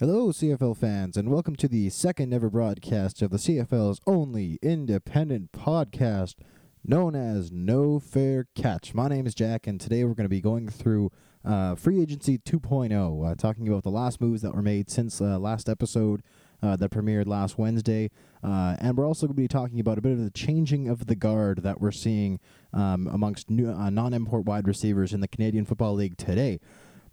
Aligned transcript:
Hello, 0.00 0.32
CFL 0.32 0.76
fans, 0.78 1.18
and 1.18 1.30
welcome 1.30 1.54
to 1.54 1.68
the 1.68 1.90
second 1.90 2.32
ever 2.32 2.48
broadcast 2.48 3.20
of 3.20 3.30
the 3.30 3.36
CFL's 3.36 4.00
only 4.06 4.58
independent 4.62 5.52
podcast 5.52 6.36
known 6.82 7.14
as 7.14 7.52
No 7.52 8.00
Fair 8.00 8.48
Catch. 8.56 8.94
My 8.94 9.06
name 9.08 9.26
is 9.26 9.34
Jack, 9.34 9.66
and 9.66 9.78
today 9.78 10.02
we're 10.04 10.14
going 10.14 10.24
to 10.24 10.30
be 10.30 10.40
going 10.40 10.66
through 10.66 11.12
uh, 11.44 11.74
Free 11.74 12.00
Agency 12.00 12.38
2.0, 12.38 13.30
uh, 13.30 13.34
talking 13.34 13.68
about 13.68 13.82
the 13.82 13.90
last 13.90 14.18
moves 14.18 14.40
that 14.40 14.54
were 14.54 14.62
made 14.62 14.90
since 14.90 15.20
uh, 15.20 15.38
last 15.38 15.68
episode 15.68 16.22
uh, 16.62 16.74
that 16.76 16.90
premiered 16.90 17.26
last 17.26 17.58
Wednesday. 17.58 18.10
Uh, 18.42 18.76
and 18.80 18.96
we're 18.96 19.06
also 19.06 19.26
going 19.26 19.36
to 19.36 19.42
be 19.42 19.46
talking 19.46 19.78
about 19.78 19.98
a 19.98 20.02
bit 20.02 20.12
of 20.12 20.18
the 20.18 20.30
changing 20.30 20.88
of 20.88 21.06
the 21.06 21.14
guard 21.14 21.62
that 21.62 21.82
we're 21.82 21.92
seeing 21.92 22.40
um, 22.72 23.06
amongst 23.08 23.50
new, 23.50 23.70
uh, 23.70 23.90
non 23.90 24.14
import 24.14 24.46
wide 24.46 24.66
receivers 24.66 25.12
in 25.12 25.20
the 25.20 25.28
Canadian 25.28 25.66
Football 25.66 25.94
League 25.94 26.16
today. 26.16 26.58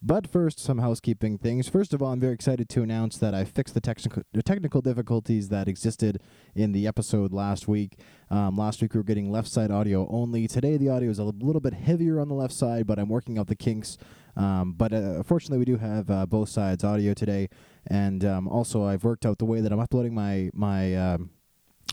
But 0.02 0.28
first, 0.28 0.60
some 0.60 0.78
housekeeping 0.78 1.38
things. 1.38 1.68
First 1.68 1.94
of 1.94 2.02
all, 2.02 2.14
I'm 2.14 2.22
very 2.22 2.34
excited 2.34 2.70
to 2.70 2.82
announce 2.82 3.18
that 3.18 3.34
I 3.34 3.44
fixed 3.44 3.74
the, 3.74 3.82
technical 3.82 4.24
technical 4.46 4.82
difficulties 4.82 5.50
that 5.50 5.68
existed 5.68 6.22
in 6.56 6.72
the 6.72 6.88
episode 6.88 7.34
last 7.34 7.68
week. 7.68 8.00
Um, 8.30 8.56
last 8.56 8.82
week 8.82 8.94
we 8.94 9.00
were 9.00 9.04
getting 9.04 9.30
left 9.30 9.50
side 9.50 9.72
audio 9.72 10.08
only. 10.10 10.48
Today 10.48 10.78
the 10.78 10.88
audio 10.88 11.10
is 11.10 11.20
a 11.20 11.26
little 11.26 11.60
bit 11.60 11.74
heavier 11.74 12.22
on 12.22 12.30
the 12.30 12.34
left 12.34 12.54
side, 12.54 12.88
but 12.88 12.98
I'm 12.98 13.10
working 13.10 13.38
out 13.38 13.48
the 13.48 13.56
kinks. 13.56 13.98
Um, 14.38 14.74
but 14.78 14.94
uh, 14.94 15.22
fortunately, 15.24 15.58
we 15.58 15.66
do 15.66 15.76
have 15.78 16.10
uh, 16.10 16.26
both 16.26 16.48
sides 16.48 16.86
audio 16.86 17.14
today, 17.14 17.50
and 17.86 18.24
um, 18.24 18.48
also 18.48 18.86
I've 18.86 19.04
worked 19.04 19.26
out 19.26 19.38
the 19.38 19.46
way 19.46 19.60
that 19.60 19.74
I'm 19.74 19.80
uploading 19.82 20.14
my 20.14 20.50
my 20.54 20.96
um, 20.96 21.32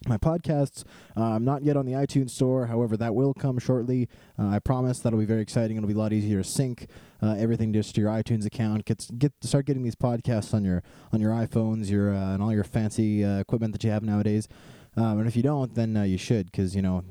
my 0.07 0.17
podcasts. 0.19 0.85
Uh, 1.17 1.25
I'm 1.35 1.45
not 1.45 1.65
yet 1.65 1.77
on 1.77 1.87
the 1.87 1.93
iTunes 1.93 2.31
store, 2.31 2.67
however, 2.67 2.97
that 2.97 3.15
will 3.15 3.35
come 3.35 3.59
shortly. 3.59 4.09
Uh, 4.39 4.49
I 4.49 4.59
promise 4.59 5.01
that'll 5.01 5.19
be 5.19 5.25
very 5.25 5.43
exciting. 5.43 5.77
It'll 5.77 5.89
be 5.89 5.95
a 5.95 5.99
lot 5.99 6.13
easier 6.13 6.43
to 6.43 6.49
sync 6.49 6.89
uh, 7.23 7.35
everything 7.39 7.73
just 7.73 7.95
to 7.95 8.01
your 8.01 8.11
iTunes 8.11 8.45
account. 8.45 8.85
Get 8.85 9.09
get 9.19 9.33
start 9.41 9.67
getting 9.67 9.83
these 9.83 9.97
podcasts 9.97 10.55
on 10.55 10.65
your 10.65 10.83
on 11.13 11.21
your 11.21 11.33
iPhones, 11.33 11.91
your 11.91 12.15
uh, 12.15 12.35
and 12.35 12.43
all 12.43 12.53
your 12.53 12.65
fancy 12.65 13.25
uh, 13.25 13.39
equipment 13.39 13.73
that 13.73 13.85
you 13.85 13.91
have 13.91 14.03
nowadays. 14.03 14.49
Um, 14.97 15.19
and 15.19 15.29
if 15.29 15.37
you 15.37 15.43
don't, 15.43 15.75
then 15.75 15.97
uh, 15.97 16.03
you 16.05 16.19
should, 16.19 16.47
because 16.47 16.75
you 16.75 16.83
know 16.83 17.05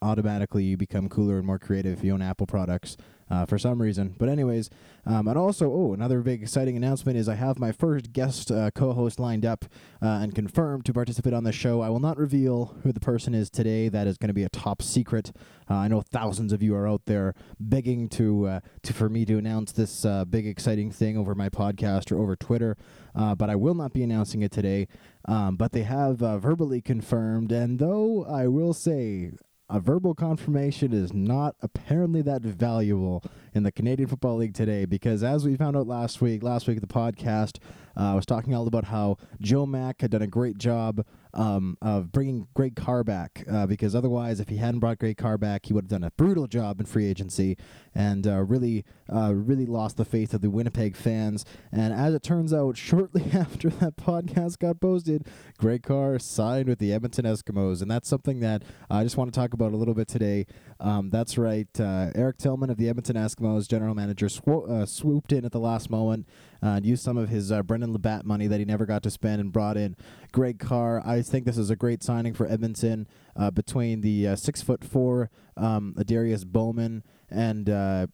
automatically 0.00 0.64
you 0.64 0.76
become 0.76 1.08
cooler 1.08 1.38
and 1.38 1.46
more 1.46 1.58
creative 1.58 1.98
if 1.98 2.04
you 2.04 2.12
own 2.12 2.22
Apple 2.22 2.46
products 2.46 2.96
uh, 3.32 3.46
for 3.46 3.58
some 3.58 3.80
reason. 3.80 4.14
But 4.18 4.28
anyways, 4.28 4.68
um, 5.06 5.26
and 5.26 5.38
also, 5.38 5.72
oh, 5.72 5.94
another 5.94 6.20
big 6.20 6.42
exciting 6.42 6.76
announcement 6.76 7.16
is 7.16 7.28
I 7.28 7.34
have 7.34 7.58
my 7.58 7.72
first 7.72 8.12
guest 8.12 8.50
uh, 8.50 8.70
co-host 8.72 9.18
lined 9.18 9.46
up 9.46 9.64
uh, 10.02 10.06
and 10.06 10.34
confirmed 10.34 10.84
to 10.84 10.92
participate 10.92 11.32
on 11.32 11.42
the 11.42 11.50
show. 11.50 11.80
I 11.80 11.88
will 11.88 11.98
not 11.98 12.18
reveal 12.18 12.76
who 12.82 12.92
the 12.92 13.00
person 13.00 13.34
is 13.34 13.48
today. 13.48 13.88
That 13.88 14.06
is 14.06 14.18
going 14.18 14.28
to 14.28 14.34
be 14.34 14.44
a 14.44 14.50
top 14.50 14.82
secret. 14.82 15.32
Uh, 15.68 15.76
I 15.76 15.88
know 15.88 16.02
thousands 16.02 16.52
of 16.52 16.62
you 16.62 16.76
are 16.76 16.86
out 16.86 17.06
there 17.06 17.34
begging 17.58 18.08
to 18.10 18.46
uh, 18.46 18.60
to 18.82 18.92
for 18.92 19.08
me 19.08 19.24
to 19.24 19.38
announce 19.38 19.72
this 19.72 20.04
uh, 20.04 20.26
big 20.26 20.46
exciting 20.46 20.90
thing 20.90 21.16
over 21.16 21.34
my 21.34 21.48
podcast 21.48 22.12
or 22.12 22.18
over 22.18 22.36
Twitter, 22.36 22.76
but 23.14 23.48
I 23.48 23.56
will 23.56 23.74
not 23.74 23.94
be 23.94 24.02
announcing 24.02 24.42
it 24.42 24.52
today. 24.52 24.88
Um, 25.24 25.56
but 25.56 25.72
they 25.72 25.84
have 25.84 26.18
verbally 26.18 26.82
confirmed, 26.82 27.50
and 27.52 27.78
though 27.78 28.24
I 28.24 28.48
will 28.48 28.74
say 28.74 29.30
a 29.72 29.80
verbal 29.80 30.14
confirmation 30.14 30.92
is 30.92 31.14
not 31.14 31.56
apparently 31.62 32.20
that 32.20 32.42
valuable 32.42 33.24
in 33.54 33.62
the 33.62 33.72
Canadian 33.72 34.06
Football 34.06 34.36
League 34.36 34.52
today 34.52 34.84
because, 34.84 35.22
as 35.22 35.46
we 35.46 35.56
found 35.56 35.78
out 35.78 35.86
last 35.86 36.20
week, 36.20 36.42
last 36.42 36.68
week 36.68 36.78
the 36.82 36.86
podcast, 36.86 37.56
uh, 37.96 38.12
I 38.12 38.14
was 38.14 38.26
talking 38.26 38.54
all 38.54 38.66
about 38.66 38.84
how 38.84 39.16
Joe 39.40 39.64
Mack 39.64 40.02
had 40.02 40.10
done 40.10 40.20
a 40.20 40.26
great 40.26 40.58
job 40.58 41.06
um, 41.34 41.78
of 41.80 42.12
bringing 42.12 42.46
Greg 42.54 42.76
Carr 42.76 43.04
back 43.04 43.44
uh, 43.50 43.66
because 43.66 43.94
otherwise, 43.94 44.40
if 44.40 44.48
he 44.48 44.56
hadn't 44.56 44.80
brought 44.80 44.98
Greg 44.98 45.16
Carr 45.16 45.38
back, 45.38 45.66
he 45.66 45.72
would 45.72 45.84
have 45.84 45.90
done 45.90 46.04
a 46.04 46.10
brutal 46.12 46.46
job 46.46 46.80
in 46.80 46.86
free 46.86 47.06
agency 47.06 47.56
and 47.94 48.26
uh, 48.26 48.42
really, 48.42 48.84
uh, 49.12 49.32
really 49.34 49.66
lost 49.66 49.96
the 49.96 50.04
faith 50.04 50.34
of 50.34 50.40
the 50.40 50.50
Winnipeg 50.50 50.96
fans. 50.96 51.44
And 51.70 51.92
as 51.92 52.14
it 52.14 52.22
turns 52.22 52.52
out, 52.52 52.76
shortly 52.92 53.30
after 53.32 53.70
that 53.70 53.96
podcast 53.96 54.58
got 54.58 54.80
posted, 54.80 55.26
Greg 55.58 55.82
Carr 55.82 56.18
signed 56.18 56.68
with 56.68 56.78
the 56.78 56.92
Edmonton 56.92 57.24
Eskimos, 57.24 57.82
and 57.82 57.90
that's 57.90 58.08
something 58.08 58.40
that 58.40 58.62
I 58.90 59.02
just 59.02 59.16
want 59.16 59.32
to 59.32 59.38
talk 59.38 59.52
about 59.54 59.72
a 59.72 59.76
little 59.76 59.94
bit 59.94 60.08
today. 60.08 60.46
Um, 60.80 61.10
that's 61.10 61.38
right, 61.38 61.68
uh, 61.80 62.10
Eric 62.14 62.38
Tillman 62.38 62.70
of 62.70 62.76
the 62.76 62.88
Edmonton 62.88 63.16
Eskimos, 63.16 63.68
general 63.68 63.94
manager, 63.94 64.26
swo- 64.26 64.68
uh, 64.68 64.86
swooped 64.86 65.32
in 65.32 65.44
at 65.44 65.52
the 65.52 65.60
last 65.60 65.90
moment 65.90 66.26
and 66.62 66.86
used 66.86 67.02
some 67.02 67.16
of 67.16 67.28
his 67.28 67.52
Brendon 67.64 67.96
LaBatte 67.96 68.24
money 68.24 68.46
that 68.46 68.58
he 68.58 68.64
never 68.64 68.86
got 68.86 69.02
to 69.02 69.10
spend 69.10 69.40
and 69.40 69.52
brought 69.52 69.76
in 69.76 69.96
Greg 70.32 70.58
Carr. 70.58 71.02
I 71.04 71.22
think 71.22 71.44
this 71.44 71.58
is 71.58 71.70
a 71.70 71.76
great 71.76 72.02
signing 72.02 72.34
for 72.34 72.46
Edmonton 72.46 73.06
uh, 73.36 73.50
between 73.50 74.00
the 74.00 74.28
uh, 74.28 74.36
six 74.36 74.62
foot 74.62 74.84
four 74.84 75.30
um, 75.56 75.94
Darius 76.06 76.44
Bowman 76.44 77.02
and 77.30 77.68
uh, 77.68 78.06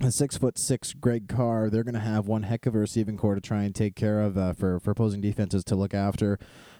a 0.00 0.10
six 0.10 0.36
foot 0.36 0.58
six 0.58 0.92
Greg 0.94 1.28
Carr. 1.28 1.70
They're 1.70 1.84
going 1.84 1.94
to 1.94 2.00
have 2.00 2.26
one 2.26 2.44
heck 2.44 2.66
of 2.66 2.74
a 2.74 2.78
receiving 2.78 3.16
core 3.16 3.34
to 3.34 3.40
try 3.40 3.62
and 3.62 3.74
take 3.74 3.94
care 3.94 4.20
of 4.20 4.36
uh, 4.36 4.52
for 4.52 4.80
for 4.80 4.90
opposing 4.90 5.20
defenses 5.20 5.64
to 5.64 5.76
look 5.76 5.94
after. 5.94 6.38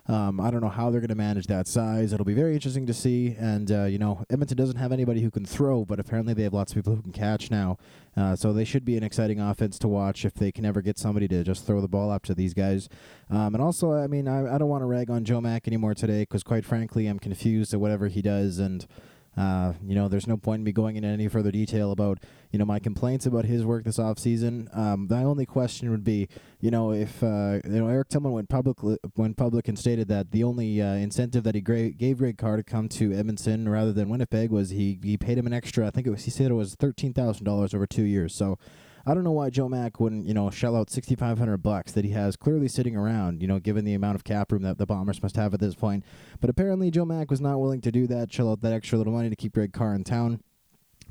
Um, 0.09 0.41
I 0.41 0.51
don't 0.51 0.61
know 0.61 0.69
how 0.69 0.91
they're 0.91 1.01
going 1.01 1.11
to 1.11 1.15
manage 1.15 1.47
that 1.47 1.69
size. 1.69 2.13
It'll 2.13 2.25
be 2.25 2.35
very 2.35 2.55
interesting 2.55 2.87
to 2.87 2.95
see. 2.95 3.37
And, 3.39 3.71
uh, 3.71 3.85
you 3.85 3.99
know, 3.99 4.25
Edmonton 4.29 4.57
doesn't 4.57 4.77
have 4.77 4.91
anybody 4.91 5.21
who 5.21 5.31
can 5.31 5.47
throw, 5.47 5.85
but 5.85 6.01
apparently 6.01 6.35
they 6.35 6.43
have 6.43 6.53
lots 6.53 6.73
of 6.73 6.77
people 6.77 6.97
who 6.97 7.03
can 7.03 7.13
catch 7.13 7.51
now. 7.53 7.79
Uh, 8.17 8.35
so 8.35 8.53
they 8.53 8.65
should 8.65 8.85
be 8.85 8.97
an 8.97 9.05
exciting 9.05 9.41
offense 9.41 9.79
to 9.79 9.89
watch 9.89 10.25
if 10.25 10.35
they 10.35 10.51
can 10.51 10.65
ever 10.65 10.83
get 10.83 10.99
somebody 10.99 11.29
to 11.29 11.45
just 11.45 11.67
throw 11.67 11.81
the 11.81 11.89
ball 11.89 12.11
up 12.11 12.25
to 12.25 12.35
these 12.35 12.53
guys. 12.53 12.89
Um, 13.31 13.55
and 13.55 13.63
also, 13.63 13.93
I 13.93 14.09
mean, 14.09 14.27
I, 14.27 14.57
I 14.57 14.59
don't 14.59 14.69
want 14.69 14.83
to 14.83 14.87
rag 14.87 15.09
on 15.09 15.25
Joe 15.25 15.41
Mack 15.41 15.69
anymore 15.69 15.95
today 15.95 16.23
because, 16.23 16.43
quite 16.43 16.65
frankly, 16.65 17.07
I'm 17.07 17.21
confused 17.21 17.73
at 17.73 17.79
whatever 17.79 18.09
he 18.09 18.23
does. 18.23 18.59
And, 18.59 18.85
uh, 19.37 19.75
you 19.87 19.95
know, 19.95 20.09
there's 20.09 20.27
no 20.27 20.37
point 20.37 20.61
in 20.61 20.65
me 20.65 20.73
going 20.73 20.97
into 20.97 21.09
any 21.09 21.29
further 21.29 21.53
detail 21.53 21.93
about, 21.93 22.19
you 22.53 22.59
know, 22.59 22.67
my 22.67 22.79
complaints 22.79 23.25
about 23.25 23.47
his 23.47 23.65
work 23.65 23.85
this 23.85 23.99
offseason. 23.99 24.75
Um, 24.77 25.09
the 25.09 25.17
only 25.17 25.47
question 25.47 25.91
would 25.91 26.05
be, 26.05 26.29
you 26.61 26.71
know, 26.71 26.93
if, 26.93 27.23
uh, 27.23 27.61
you 27.65 27.81
know, 27.81 27.89
Eric 27.89 28.11
Tillman 28.11 28.33
went 28.33 28.51
public, 28.51 28.77
went 29.17 29.39
public 29.39 29.69
and 29.69 29.79
stated 29.79 30.07
that 30.09 30.31
the 30.31 30.45
only 30.45 30.81
uh, 30.81 30.95
incentive 30.95 31.45
that 31.45 31.55
he 31.55 31.63
gra- 31.63 31.91
gave 31.91 32.19
Greg 32.19 32.37
Carr 32.37 32.59
to 32.59 32.63
come 32.63 32.89
to 32.91 33.13
Edmonton 33.13 33.69
rather 33.69 33.93
than 33.93 34.11
Winnipeg 34.11 34.51
was 34.51 34.71
he, 34.71 34.99
he 35.03 35.17
paid 35.17 35.39
him 35.39 35.47
an 35.47 35.55
extra, 35.55 35.87
I 35.87 35.91
think 35.91 36.07
it 36.07 36.11
was, 36.11 36.25
he 36.25 36.31
said 36.31 36.51
it 36.51 36.55
was 36.55 36.77
$13,000 36.77 37.75
over 37.75 37.87
two 37.87 38.05
years. 38.05 38.35
So, 38.35 38.59
I 39.05 39.15
don't 39.15 39.25
know 39.25 39.33
why 39.33 39.51
Joe 39.51 39.69
Mack 39.69 39.99
wouldn't, 39.99 40.27
you 40.27 40.35
know, 40.35 40.49
shell 40.51 40.77
out 40.77 40.89
sixty 40.89 41.17
five 41.17 41.37
hundred 41.37 41.57
bucks 41.59 41.91
that 41.91 42.05
he 42.05 42.13
has 42.13 42.37
clearly 42.37 42.69
sitting 42.69 42.97
around, 42.97 43.43
you 43.43 43.49
know, 43.49 43.59
given 43.59 43.85
the 43.85 43.95
amount 43.95 44.15
of 44.15 44.23
cap 44.23 44.53
room 44.53 44.63
that 44.63 44.79
the 44.79 44.87
Bombers 44.87 45.21
must 45.21 45.35
have 45.35 45.53
at 45.53 45.59
this 45.59 45.75
point. 45.75 46.05
But 46.41 46.51
apparently 46.51 46.89
Joe 46.91 47.05
Mack 47.05 47.29
was 47.29 47.41
not 47.41 47.59
willing 47.59 47.81
to 47.81 47.91
do 47.91 48.07
that, 48.07 48.33
shell 48.33 48.53
out 48.53 48.61
that 48.61 48.73
extra 48.73 48.99
little 48.99 49.13
money 49.13 49.29
to 49.29 49.35
keep 49.35 49.55
Greg 49.55 49.73
Carr 49.73 49.95
in 49.95 50.05
town. 50.05 50.41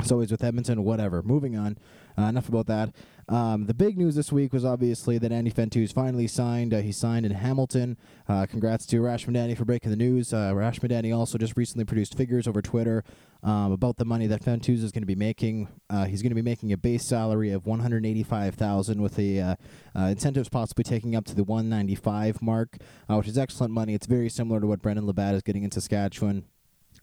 So 0.03 0.19
he's 0.19 0.31
with 0.31 0.43
Edmonton, 0.43 0.83
whatever. 0.83 1.21
Moving 1.21 1.57
on. 1.57 1.77
Uh, 2.17 2.23
enough 2.23 2.49
about 2.49 2.67
that. 2.67 2.93
Um, 3.29 3.65
the 3.67 3.73
big 3.73 3.97
news 3.97 4.15
this 4.15 4.31
week 4.31 4.51
was 4.51 4.65
obviously 4.65 5.17
that 5.17 5.31
Andy 5.31 5.51
Fantuz 5.51 5.93
finally 5.93 6.27
signed. 6.27 6.73
Uh, 6.73 6.81
he 6.81 6.91
signed 6.91 7.25
in 7.25 7.31
Hamilton. 7.31 7.97
Uh, 8.27 8.45
congrats 8.45 8.85
to 8.87 8.97
Arash 8.97 9.25
Madani 9.25 9.55
for 9.55 9.63
breaking 9.63 9.91
the 9.91 9.95
news. 9.95 10.33
Uh, 10.33 10.51
Arash 10.51 10.79
Madani 10.79 11.15
also 11.15 11.37
just 11.37 11.55
recently 11.55 11.85
produced 11.85 12.15
figures 12.15 12.47
over 12.47 12.61
Twitter 12.61 13.03
um, 13.43 13.71
about 13.71 13.97
the 13.97 14.05
money 14.05 14.27
that 14.27 14.43
Fantuz 14.43 14.83
is 14.83 14.91
going 14.91 15.03
to 15.03 15.07
be 15.07 15.15
making. 15.15 15.69
Uh, 15.89 16.05
he's 16.05 16.21
going 16.21 16.31
to 16.31 16.35
be 16.35 16.41
making 16.41 16.73
a 16.73 16.77
base 16.77 17.05
salary 17.05 17.51
of 17.51 17.65
185000 17.65 19.01
with 19.01 19.15
the 19.15 19.41
uh, 19.41 19.55
incentives 19.95 20.49
possibly 20.49 20.83
taking 20.83 21.15
up 21.15 21.25
to 21.25 21.35
the 21.35 21.43
195 21.43 22.41
mark, 22.41 22.77
which 23.07 23.27
is 23.27 23.37
excellent 23.37 23.73
money. 23.73 23.93
It's 23.93 24.07
very 24.07 24.29
similar 24.29 24.59
to 24.59 24.67
what 24.67 24.81
Brendon 24.81 25.05
LaBatte 25.05 25.35
is 25.35 25.41
getting 25.43 25.63
in 25.63 25.71
Saskatchewan. 25.71 26.43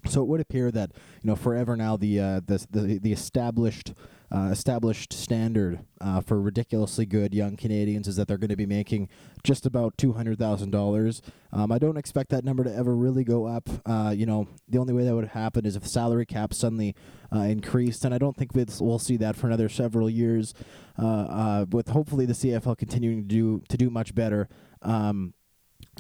So 0.07 0.23
it 0.23 0.29
would 0.29 0.41
appear 0.41 0.71
that 0.71 0.93
you 1.23 1.29
know 1.29 1.37
forever 1.37 1.77
now 1.77 1.97
the 1.97 2.21
uh, 2.21 2.41
the, 2.45 2.67
the 2.71 2.99
the 2.99 3.13
established 3.13 3.93
uh, 4.31 4.51
established 4.53 5.13
standard 5.13 5.81
uh, 6.01 6.21
for 6.21 6.41
ridiculously 6.41 7.07
good 7.07 7.35
young 7.35 7.57
Canadians 7.57 8.07
is 8.07 8.17
that 8.17 8.29
they're 8.29 8.39
going 8.39 8.51
to 8.51 8.57
be 8.57 8.67
making 8.67 9.09
just 9.43 9.67
about 9.67 9.97
two 9.99 10.13
hundred 10.13 10.39
thousand 10.39 10.75
um, 10.75 10.81
dollars. 10.81 11.23
I 11.53 11.79
don't 11.79 11.97
expect 11.97 12.31
that 12.31 12.45
number 12.45 12.63
to 12.63 12.75
ever 12.75 12.95
really 12.95 13.25
go 13.25 13.47
up. 13.47 13.69
Uh, 13.85 14.13
you 14.15 14.27
know, 14.27 14.47
the 14.69 14.79
only 14.79 14.93
way 14.93 15.05
that 15.05 15.15
would 15.15 15.29
happen 15.29 15.67
is 15.67 15.77
if 15.77 15.83
the 15.83 15.89
salary 15.89 16.27
cap 16.27 16.53
suddenly 16.53 16.95
uh, 17.35 17.41
increased, 17.41 18.05
and 18.05 18.15
I 18.15 18.19
don't 18.19 18.37
think 18.37 18.53
we'll 18.55 18.99
see 18.99 19.17
that 19.17 19.35
for 19.35 19.47
another 19.47 19.69
several 19.69 20.09
years. 20.09 20.55
Uh, 20.97 21.65
with 21.71 21.89
hopefully 21.89 22.27
the 22.27 22.33
CFL 22.33 22.77
continuing 22.77 23.23
to 23.23 23.29
do 23.29 23.63
to 23.69 23.77
do 23.77 23.91
much 23.91 24.15
better. 24.15 24.49
Um, 24.83 25.35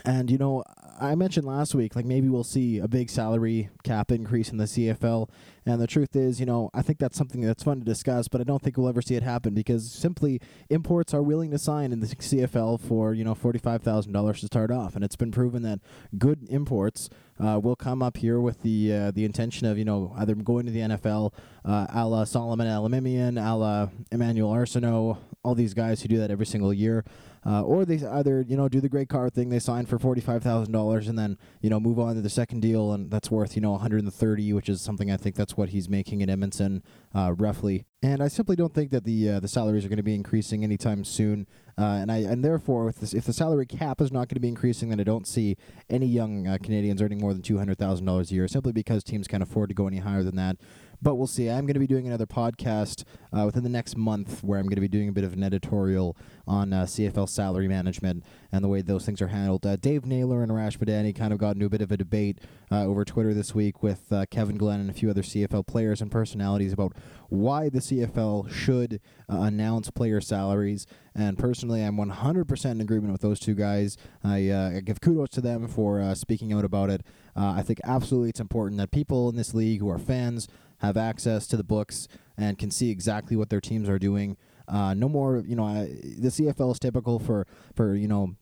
and 0.04 0.30
you 0.30 0.38
know, 0.38 0.64
I 1.00 1.14
mentioned 1.14 1.46
last 1.46 1.74
week, 1.74 1.94
like 1.94 2.04
maybe 2.04 2.28
we'll 2.28 2.44
see 2.44 2.78
a 2.78 2.88
big 2.88 3.10
salary 3.10 3.68
cap 3.84 4.10
increase 4.10 4.50
in 4.50 4.58
the 4.58 4.64
CFL. 4.64 5.28
And 5.64 5.80
the 5.80 5.86
truth 5.86 6.16
is, 6.16 6.40
you 6.40 6.46
know, 6.46 6.70
I 6.72 6.82
think 6.82 6.98
that's 6.98 7.16
something 7.16 7.42
that's 7.42 7.62
fun 7.62 7.78
to 7.78 7.84
discuss, 7.84 8.26
but 8.26 8.40
I 8.40 8.44
don't 8.44 8.62
think 8.62 8.76
we'll 8.76 8.88
ever 8.88 9.02
see 9.02 9.16
it 9.16 9.22
happen 9.22 9.54
because 9.54 9.90
simply 9.90 10.40
imports 10.70 11.12
are 11.12 11.22
willing 11.22 11.50
to 11.50 11.58
sign 11.58 11.92
in 11.92 12.00
the 12.00 12.06
CFL 12.06 12.80
for 12.80 13.12
you 13.12 13.22
know 13.22 13.34
forty 13.34 13.58
five 13.58 13.82
thousand 13.82 14.12
dollars 14.12 14.40
to 14.40 14.46
start 14.46 14.70
off, 14.70 14.94
and 14.94 15.04
it's 15.04 15.16
been 15.16 15.30
proven 15.30 15.62
that 15.62 15.80
good 16.16 16.46
imports 16.48 17.10
uh, 17.38 17.60
will 17.62 17.76
come 17.76 18.02
up 18.02 18.16
here 18.16 18.40
with 18.40 18.62
the 18.62 18.92
uh, 18.92 19.10
the 19.10 19.24
intention 19.24 19.66
of 19.66 19.78
you 19.78 19.84
know 19.84 20.12
either 20.16 20.34
going 20.34 20.66
to 20.66 20.72
the 20.72 20.80
NFL, 20.80 21.32
uh, 21.64 21.86
a 21.92 22.06
la 22.06 22.24
Solomon 22.24 22.66
Elimimian, 22.66 23.36
a 23.38 23.54
la 23.54 23.88
Emmanuel 24.10 24.50
Arceneaux, 24.50 25.18
all 25.42 25.54
these 25.54 25.74
guys 25.74 26.02
who 26.02 26.08
do 26.08 26.18
that 26.18 26.30
every 26.30 26.46
single 26.46 26.72
year. 26.72 27.04
Uh, 27.48 27.62
or 27.62 27.86
they 27.86 28.06
either 28.06 28.44
you 28.46 28.58
know 28.58 28.68
do 28.68 28.78
the 28.78 28.90
great 28.90 29.08
car 29.08 29.30
thing, 29.30 29.48
they 29.48 29.58
sign 29.58 29.86
for 29.86 29.98
forty 29.98 30.20
five 30.20 30.42
thousand 30.42 30.70
dollars, 30.70 31.08
and 31.08 31.18
then 31.18 31.38
you 31.62 31.70
know 31.70 31.80
move 31.80 31.98
on 31.98 32.14
to 32.14 32.20
the 32.20 32.28
second 32.28 32.60
deal, 32.60 32.92
and 32.92 33.10
that's 33.10 33.30
worth 33.30 33.56
you 33.56 33.62
know 33.62 33.70
one 33.70 33.80
hundred 33.80 34.02
and 34.02 34.12
thirty, 34.12 34.52
which 34.52 34.68
is 34.68 34.82
something 34.82 35.10
I 35.10 35.16
think 35.16 35.34
that's 35.34 35.56
what 35.56 35.70
he's 35.70 35.88
making 35.88 36.20
in 36.20 36.28
Edmonton, 36.28 36.82
uh, 37.14 37.32
roughly. 37.38 37.86
And 38.02 38.22
I 38.22 38.28
simply 38.28 38.54
don't 38.54 38.74
think 38.74 38.90
that 38.90 39.04
the 39.04 39.30
uh, 39.30 39.40
the 39.40 39.48
salaries 39.48 39.86
are 39.86 39.88
going 39.88 39.96
to 39.96 40.02
be 40.02 40.14
increasing 40.14 40.62
anytime 40.62 41.04
soon. 41.04 41.46
Uh, 41.78 41.84
and 42.02 42.12
I 42.12 42.18
and 42.18 42.44
therefore, 42.44 42.90
if, 42.90 42.96
this, 42.96 43.14
if 43.14 43.24
the 43.24 43.32
salary 43.32 43.64
cap 43.64 44.02
is 44.02 44.12
not 44.12 44.28
going 44.28 44.34
to 44.34 44.40
be 44.40 44.48
increasing, 44.48 44.90
then 44.90 45.00
I 45.00 45.04
don't 45.04 45.26
see 45.26 45.56
any 45.88 46.06
young 46.06 46.46
uh, 46.46 46.58
Canadians 46.62 47.00
earning 47.00 47.18
more 47.18 47.32
than 47.32 47.40
two 47.40 47.56
hundred 47.56 47.78
thousand 47.78 48.04
dollars 48.04 48.30
a 48.30 48.34
year, 48.34 48.46
simply 48.46 48.72
because 48.72 49.02
teams 49.02 49.26
can't 49.26 49.42
afford 49.42 49.70
to 49.70 49.74
go 49.74 49.86
any 49.86 49.98
higher 49.98 50.22
than 50.22 50.36
that. 50.36 50.58
But 51.00 51.14
we'll 51.14 51.28
see. 51.28 51.48
I'm 51.48 51.64
going 51.64 51.74
to 51.74 51.80
be 51.80 51.86
doing 51.86 52.08
another 52.08 52.26
podcast 52.26 53.04
uh, 53.32 53.44
within 53.46 53.62
the 53.62 53.68
next 53.68 53.96
month 53.96 54.42
where 54.42 54.58
I'm 54.58 54.66
going 54.66 54.76
to 54.76 54.80
be 54.80 54.88
doing 54.88 55.08
a 55.08 55.12
bit 55.12 55.22
of 55.22 55.32
an 55.32 55.44
editorial 55.44 56.16
on 56.46 56.72
uh, 56.72 56.82
CFL 56.82 57.28
salary 57.28 57.68
management 57.68 58.24
and 58.50 58.64
the 58.64 58.68
way 58.68 58.82
those 58.82 59.06
things 59.06 59.22
are 59.22 59.28
handled. 59.28 59.64
Uh, 59.64 59.76
Dave 59.76 60.04
Naylor 60.04 60.42
and 60.42 60.50
Arash 60.50 60.78
Madani 60.78 61.14
kind 61.14 61.32
of 61.32 61.38
got 61.38 61.54
into 61.54 61.66
a 61.66 61.70
bit 61.70 61.82
of 61.82 61.92
a 61.92 61.96
debate 61.96 62.40
uh, 62.72 62.84
over 62.84 63.04
Twitter 63.04 63.32
this 63.32 63.54
week 63.54 63.80
with 63.82 64.12
uh, 64.12 64.26
Kevin 64.30 64.56
Glenn 64.56 64.80
and 64.80 64.90
a 64.90 64.92
few 64.92 65.08
other 65.08 65.22
CFL 65.22 65.66
players 65.68 66.00
and 66.00 66.10
personalities 66.10 66.72
about 66.72 66.94
why 67.28 67.68
the 67.68 67.78
CFL 67.78 68.50
should 68.50 69.00
uh, 69.30 69.42
announce 69.42 69.90
player 69.90 70.20
salaries. 70.20 70.84
And 71.14 71.38
personally, 71.38 71.82
I'm 71.82 71.96
100% 71.96 72.70
in 72.70 72.80
agreement 72.80 73.12
with 73.12 73.20
those 73.20 73.38
two 73.38 73.54
guys. 73.54 73.96
I, 74.24 74.52
I 74.52 74.80
give 74.84 75.00
kudos 75.00 75.30
to 75.30 75.40
them 75.40 75.68
for 75.68 76.14
speaking 76.14 76.52
out 76.52 76.64
about 76.64 76.90
it. 76.90 77.02
I 77.36 77.62
think 77.62 77.80
absolutely 77.84 78.30
it's 78.30 78.40
important 78.40 78.78
that 78.78 78.90
people 78.90 79.28
in 79.28 79.36
this 79.36 79.54
league 79.54 79.80
who 79.80 79.88
are 79.88 79.98
fans 79.98 80.48
have 80.78 80.96
access 80.96 81.46
to 81.48 81.56
the 81.56 81.64
books 81.64 82.08
and 82.36 82.58
can 82.58 82.70
see 82.70 82.90
exactly 82.90 83.36
what 83.36 83.50
their 83.50 83.60
teams 83.60 83.88
are 83.88 83.98
doing. 83.98 84.36
Uh, 84.66 84.94
no 84.94 85.08
more, 85.08 85.42
you 85.46 85.56
know, 85.56 85.64
I, 85.64 85.88
the 86.18 86.28
CFL 86.28 86.72
is 86.72 86.78
typical 86.78 87.18
for 87.18 87.46
for 87.74 87.94
you 87.94 88.08
know 88.08 88.36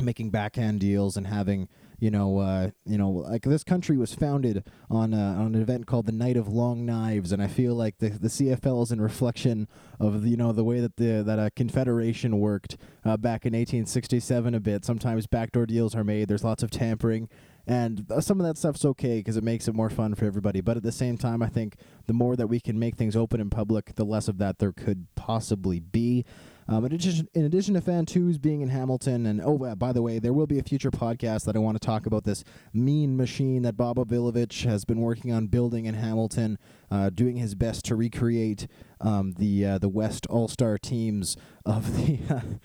making 0.00 0.30
backhand 0.30 0.80
deals 0.80 1.16
and 1.16 1.26
having 1.26 1.68
you 2.00 2.10
know 2.10 2.38
uh, 2.38 2.70
you 2.84 2.98
know 2.98 3.10
like 3.10 3.42
this 3.42 3.64
country 3.64 3.96
was 3.96 4.14
founded 4.14 4.64
on 4.90 5.14
uh, 5.14 5.36
on 5.38 5.54
an 5.54 5.62
event 5.62 5.86
called 5.86 6.06
the 6.06 6.12
Night 6.12 6.36
of 6.36 6.48
Long 6.48 6.84
Knives, 6.84 7.32
and 7.32 7.42
I 7.42 7.46
feel 7.46 7.74
like 7.74 7.98
the 7.98 8.10
the 8.10 8.28
CFL 8.28 8.82
is 8.82 8.92
in 8.92 9.00
reflection 9.00 9.68
of 9.98 10.26
you 10.26 10.36
know 10.36 10.52
the 10.52 10.64
way 10.64 10.80
that 10.80 10.96
the 10.96 11.22
that 11.22 11.38
a 11.38 11.50
confederation 11.50 12.40
worked 12.40 12.76
uh, 13.04 13.16
back 13.16 13.46
in 13.46 13.52
1867 13.52 14.54
a 14.54 14.60
bit. 14.60 14.84
Sometimes 14.84 15.26
backdoor 15.26 15.66
deals 15.66 15.94
are 15.94 16.04
made. 16.04 16.28
There's 16.28 16.44
lots 16.44 16.62
of 16.62 16.70
tampering 16.70 17.28
and 17.66 18.04
some 18.20 18.40
of 18.40 18.46
that 18.46 18.58
stuff's 18.58 18.84
okay 18.84 19.18
because 19.18 19.36
it 19.36 19.44
makes 19.44 19.68
it 19.68 19.74
more 19.74 19.90
fun 19.90 20.14
for 20.14 20.26
everybody. 20.26 20.60
But 20.60 20.76
at 20.76 20.82
the 20.82 20.92
same 20.92 21.16
time, 21.16 21.42
I 21.42 21.48
think 21.48 21.76
the 22.06 22.12
more 22.12 22.36
that 22.36 22.46
we 22.46 22.60
can 22.60 22.78
make 22.78 22.96
things 22.96 23.16
open 23.16 23.40
in 23.40 23.50
public, 23.50 23.94
the 23.94 24.04
less 24.04 24.28
of 24.28 24.38
that 24.38 24.58
there 24.58 24.72
could 24.72 25.06
possibly 25.14 25.80
be. 25.80 26.24
Um, 26.66 26.86
in, 26.86 26.92
addition, 26.92 27.28
in 27.34 27.44
addition 27.44 27.74
to 27.74 27.80
Fantuz 27.82 28.40
being 28.40 28.62
in 28.62 28.70
Hamilton, 28.70 29.26
and 29.26 29.40
oh, 29.44 29.62
uh, 29.64 29.74
by 29.74 29.92
the 29.92 30.00
way, 30.00 30.18
there 30.18 30.32
will 30.32 30.46
be 30.46 30.58
a 30.58 30.62
future 30.62 30.90
podcast 30.90 31.44
that 31.44 31.56
I 31.56 31.58
want 31.58 31.80
to 31.80 31.86
talk 31.86 32.06
about 32.06 32.24
this 32.24 32.42
mean 32.72 33.16
machine 33.16 33.62
that 33.62 33.76
Bob 33.76 33.98
O'Billovich 33.98 34.64
has 34.64 34.84
been 34.86 35.00
working 35.00 35.30
on 35.30 35.48
building 35.48 35.84
in 35.84 35.94
Hamilton, 35.94 36.58
uh, 36.90 37.10
doing 37.10 37.36
his 37.36 37.54
best 37.54 37.84
to 37.86 37.96
recreate 37.96 38.66
um, 39.04 39.32
the 39.32 39.64
uh, 39.64 39.78
the 39.78 39.88
West 39.88 40.26
All 40.28 40.48
Star 40.48 40.78
teams 40.78 41.36
of 41.64 41.96
the 41.96 42.18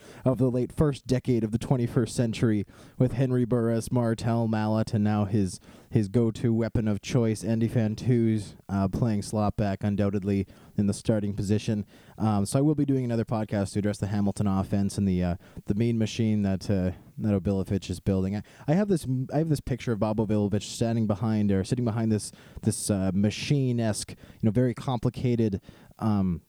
of 0.26 0.38
the 0.38 0.50
late 0.50 0.72
first 0.72 1.06
decade 1.06 1.44
of 1.44 1.52
the 1.52 1.60
21st 1.60 2.10
century, 2.10 2.66
with 2.98 3.12
Henry 3.12 3.46
Burris, 3.46 3.92
Martel 3.92 4.48
Mallett, 4.48 4.94
and 4.94 5.04
now 5.04 5.26
his 5.26 5.60
his 5.92 6.08
go-to 6.08 6.54
weapon 6.54 6.88
of 6.88 7.02
choice, 7.02 7.44
Andy 7.44 7.68
Fantuz, 7.68 8.54
uh, 8.70 8.88
playing 8.88 9.24
slot 9.24 9.58
back 9.58 9.84
undoubtedly 9.84 10.46
in 10.78 10.86
the 10.86 10.94
starting 10.94 11.34
position. 11.34 11.84
Um, 12.18 12.46
so 12.46 12.60
I 12.60 12.62
will 12.62 12.76
be 12.76 12.86
doing 12.86 13.04
another 13.06 13.26
podcast 13.26 13.74
to 13.74 13.80
address 13.80 13.98
the 13.98 14.08
Hamilton 14.08 14.46
offense 14.46 14.98
and 14.98 15.08
the 15.08 15.24
uh, 15.24 15.36
the 15.66 15.74
mean 15.74 15.98
machine 15.98 16.44
that 16.44 16.70
uh, 16.70 16.92
that 17.18 17.34
O'Billovich 17.34 17.90
is 17.90 18.00
building. 18.00 18.36
I, 18.36 18.44
I 18.68 18.74
have 18.74 18.88
this 18.88 19.06
I 19.34 19.40
have 19.40 19.50
this 19.50 19.60
picture 19.60 19.92
of 19.92 20.00
Bob 20.00 20.20
O'Billovich 20.20 20.64
standing 20.64 21.08
behind 21.08 21.52
or 21.52 21.64
sitting 21.64 21.86
behind 21.86 22.12
this 22.12 22.32
this 22.62 22.90
uh, 22.90 23.12
machine 23.14 23.80
esque, 23.80 24.12
you 24.12 24.18
know, 24.44 24.52
very 24.52 24.74
complicated. 24.74 25.60
Um, 26.00 26.42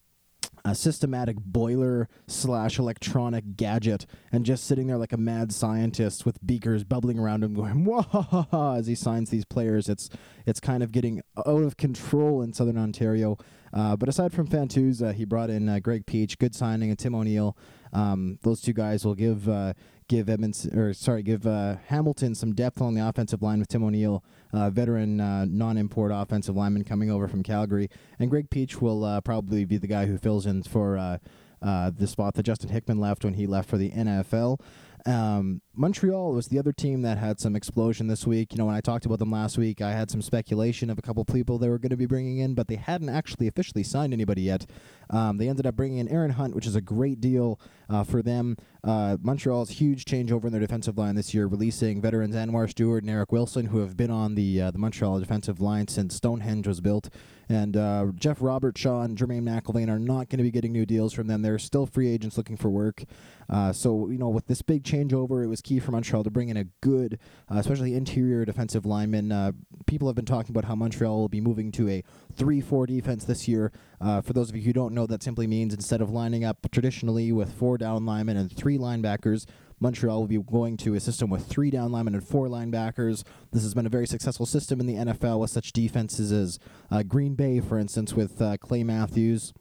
a 0.65 0.75
systematic 0.75 1.37
boiler 1.39 2.07
slash 2.27 2.79
electronic 2.79 3.57
gadget 3.57 4.05
and 4.31 4.45
just 4.45 4.65
sitting 4.65 4.89
there 4.89 4.99
like 4.99 5.13
a 5.13 5.17
mad 5.17 5.53
scientist 5.53 6.27
with 6.27 6.45
beakers 6.45 6.85
bubbling 6.85 7.19
around 7.19 7.43
him 7.43 7.55
going 7.55 7.83
whoa 7.87 8.77
as 8.77 8.87
he 8.87 8.95
signs 8.95 9.31
these 9.31 9.47
players 9.47 9.89
it's 9.89 10.11
it's 10.47 10.61
kind 10.61 10.83
of 10.83 10.93
getting 10.93 11.23
out 11.39 11.63
of 11.63 11.79
control 11.79 12.43
in 12.43 12.53
southern 12.53 12.77
ontario 12.77 13.39
uh, 13.73 13.97
but 13.97 14.09
aside 14.09 14.33
from 14.33 14.49
Fantuz, 14.49 15.15
he 15.15 15.25
brought 15.25 15.51
in 15.51 15.69
uh, 15.69 15.79
Greg 15.79 16.07
Peach, 16.07 16.39
good 16.39 16.55
signing, 16.55 16.91
and 16.91 16.99
Tim 16.99 17.15
O'Neill. 17.15 17.57
Um, 17.93 18.39
those 18.43 18.61
two 18.61 18.73
guys 18.73 19.05
will 19.05 19.15
give 19.15 19.49
uh, 19.49 19.75
give 20.11 20.29
Edmonds 20.29 20.67
or 20.67 20.93
sorry, 20.93 21.23
give 21.23 21.47
uh, 21.47 21.77
Hamilton 21.87 22.35
some 22.35 22.53
depth 22.53 22.83
on 22.83 22.95
the 22.95 23.09
offensive 23.09 23.43
line 23.43 23.61
with 23.61 23.69
Tim 23.69 23.85
O'Neill, 23.85 24.25
uh, 24.53 24.69
veteran 24.69 25.21
uh, 25.21 25.45
non-import 25.49 26.11
offensive 26.13 26.57
lineman 26.57 26.83
coming 26.83 27.13
over 27.13 27.29
from 27.29 27.45
Calgary, 27.45 27.89
and 28.19 28.29
Greg 28.29 28.51
Peach 28.51 28.81
will 28.81 29.05
uh, 29.05 29.21
probably 29.21 29.65
be 29.65 29.79
the 29.79 29.87
guy 29.87 30.07
who 30.07 30.19
fills 30.19 30.47
in 30.47 30.65
for 30.65 30.99
uh, 30.99 31.19
uh, 31.63 31.93
the 31.97 32.09
spot 32.09 32.35
that 32.35 32.43
Justin 32.43 32.71
Hickman 32.71 32.99
left 32.99 33.25
when 33.25 33.35
he 33.35 33.47
left 33.47 33.71
for 33.71 33.79
the 33.79 33.91
NFL. 33.91 34.61
Um, 35.07 35.63
Montreal 35.75 36.33
was 36.33 36.49
the 36.49 36.59
other 36.59 36.73
team 36.73 37.03
that 37.03 37.19
had 37.19 37.41
some 37.41 37.57
explosion 37.57 38.07
this 38.07 38.27
week. 38.27 38.53
You 38.53 38.59
know, 38.59 38.67
when 38.67 38.75
I 38.75 38.81
talked 38.81 39.07
about 39.07 39.19
them 39.19 39.31
last 39.31 39.57
week, 39.57 39.81
I 39.81 39.93
had 39.93 40.11
some 40.11 40.21
speculation 40.21 40.91
of 40.91 40.99
a 40.99 41.03
couple 41.03 41.25
people 41.25 41.59
they 41.59 41.69
were 41.69 41.79
going 41.79 41.91
to 41.91 41.97
be 41.97 42.07
bringing 42.07 42.39
in, 42.39 42.55
but 42.55 42.69
they 42.69 42.77
hadn't 42.77 43.09
actually 43.09 43.47
officially 43.47 43.83
signed 43.83 44.13
anybody 44.13 44.43
yet. 44.43 44.67
Um, 45.09 45.39
they 45.39 45.49
ended 45.49 45.67
up 45.67 45.77
bringing 45.77 45.99
in 45.99 46.09
Aaron 46.09 46.33
Hunt, 46.33 46.55
which 46.55 46.67
is 46.67 46.77
a 46.77 46.81
great 46.81 47.21
deal 47.21 47.61
uh, 47.89 48.05
for 48.05 48.23
them. 48.23 48.57
Uh, 48.83 49.17
Montreal's 49.21 49.71
huge 49.71 50.05
changeover 50.05 50.45
in 50.45 50.53
their 50.53 50.61
defensive 50.61 50.97
line 50.97 51.15
this 51.15 51.35
year, 51.35 51.47
releasing 51.47 52.01
veterans 52.01 52.35
Anwar 52.35 52.69
Stewart 52.69 53.03
and 53.03 53.11
Eric 53.11 53.33
Wilson, 53.33 53.67
who 53.67 53.79
have 53.79 53.97
been 53.97 54.11
on 54.11 54.35
the 54.35 54.63
uh, 54.63 54.71
the 54.71 54.79
Montreal 54.79 55.19
defensive 55.19 55.61
line 55.61 55.89
since 55.89 56.15
Stonehenge 56.15 56.67
was 56.67 56.81
built. 56.81 57.11
And 57.49 57.77
uh, 57.77 58.07
Jeff 58.15 58.39
Robertshaw 58.39 59.05
and 59.05 59.19
Jermaine 59.19 59.43
McElveen 59.43 59.89
are 59.89 59.99
not 59.99 60.29
going 60.29 60.39
to 60.39 60.45
be 60.45 60.53
getting 60.53 60.73
new 60.73 60.87
deals 60.87 61.13
from 61.13 61.27
them. 61.27 61.43
They're 61.43 61.59
still 61.59 61.85
free 61.85 62.09
agents 62.09 62.37
looking 62.37 62.57
for 62.57 62.71
work. 62.71 63.03
Uh, 63.51 63.73
so, 63.73 64.09
you 64.09 64.17
know, 64.17 64.29
with 64.29 64.47
this 64.47 64.63
big 64.63 64.85
changeover, 64.85 65.43
it 65.43 65.49
was 65.49 65.61
key 65.61 65.81
for 65.81 65.91
Montreal 65.91 66.23
to 66.23 66.31
bring 66.31 66.49
in 66.49 66.57
a 66.57 66.65
good, 66.81 67.19
uh, 67.51 67.59
especially 67.59 67.95
interior 67.95 68.45
defensive 68.45 68.87
lineman. 68.87 69.33
Uh, 69.33 69.53
people 69.87 70.07
have 70.09 70.15
been 70.15 70.25
talking 70.25 70.53
about 70.53 70.67
how 70.67 70.77
Montreal 70.77 71.19
will 71.19 71.29
be 71.29 71.41
moving 71.41 71.73
to 71.73 71.89
a 71.89 72.05
3 72.37 72.61
4 72.61 72.87
defense 72.87 73.25
this 73.25 73.49
year. 73.49 73.73
Uh, 74.01 74.21
for 74.21 74.33
those 74.33 74.51
of 74.51 74.57
you 74.57 74.63
who 74.63 74.73
don't 74.73 74.95
know, 74.95 75.07
that 75.07 75.23
simply 75.23 75.49
means 75.49 75.75
instead 75.75 76.01
of 76.01 76.11
lining 76.11 76.45
up 76.45 76.71
traditionally 76.71 77.33
with 77.33 77.53
four 77.53 77.77
down 77.77 78.07
linemen 78.07 78.37
and 78.37 78.57
three 78.57 78.79
linebackers, 78.79 79.47
Montreal 79.81 80.21
will 80.21 80.29
be 80.29 80.39
going 80.39 80.77
to 80.79 80.95
a 80.95 81.01
system 81.01 81.29
with 81.29 81.47
three 81.47 81.71
down 81.71 81.91
linemen 81.91 82.15
and 82.15 82.27
four 82.27 82.47
linebackers. 82.47 83.25
This 83.51 83.63
has 83.63 83.75
been 83.75 83.87
a 83.87 83.91
very 83.91 84.07
successful 84.07 84.47
system 84.47 84.79
in 84.79 84.87
the 84.87 84.95
NFL 84.95 85.41
with 85.41 85.51
such 85.51 85.73
defenses 85.73 86.31
as 86.31 86.59
uh, 86.91 87.03
Green 87.03 87.35
Bay, 87.35 87.61
for 87.61 87.79
instance, 87.79 88.15
with 88.15 88.41
uh, 88.41 88.59
Clay 88.59 88.85
Matthews 88.85 89.53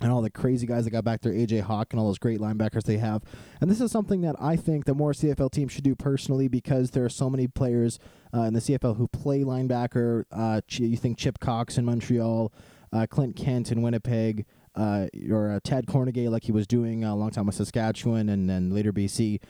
and 0.00 0.12
all 0.12 0.22
the 0.22 0.30
crazy 0.30 0.66
guys 0.66 0.84
that 0.84 0.90
got 0.90 1.04
back 1.04 1.22
there, 1.22 1.32
AJ 1.32 1.62
Hawk 1.62 1.88
and 1.92 2.00
all 2.00 2.06
those 2.06 2.18
great 2.18 2.40
linebackers 2.40 2.84
they 2.84 2.98
have. 2.98 3.22
And 3.60 3.70
this 3.70 3.80
is 3.80 3.90
something 3.90 4.20
that 4.22 4.36
I 4.40 4.56
think 4.56 4.84
the 4.84 4.94
more 4.94 5.12
CFL 5.12 5.50
teams 5.50 5.72
should 5.72 5.84
do 5.84 5.94
personally 5.94 6.48
because 6.48 6.92
there 6.92 7.04
are 7.04 7.10
so 7.10 7.28
many 7.28 7.48
players 7.48 7.98
uh, 8.32 8.42
in 8.42 8.54
the 8.54 8.60
CFL 8.60 8.96
who 8.96 9.08
play 9.08 9.40
linebacker. 9.40 10.24
Uh, 10.30 10.60
you 10.68 10.96
think 10.96 11.18
Chip 11.18 11.40
Cox 11.40 11.78
in 11.78 11.84
Montreal, 11.84 12.52
uh, 12.92 13.06
Clint 13.08 13.36
Kent 13.36 13.72
in 13.72 13.82
Winnipeg, 13.82 14.46
uh, 14.74 15.06
or 15.30 15.50
uh, 15.50 15.60
Tad 15.62 15.86
Kornegay 15.86 16.30
like 16.30 16.44
he 16.44 16.52
was 16.52 16.66
doing 16.66 17.02
a 17.02 17.16
long 17.16 17.30
time 17.30 17.46
with 17.46 17.56
Saskatchewan 17.56 18.28
and 18.28 18.48
then 18.48 18.70
later 18.70 18.92
BC. 18.92 19.40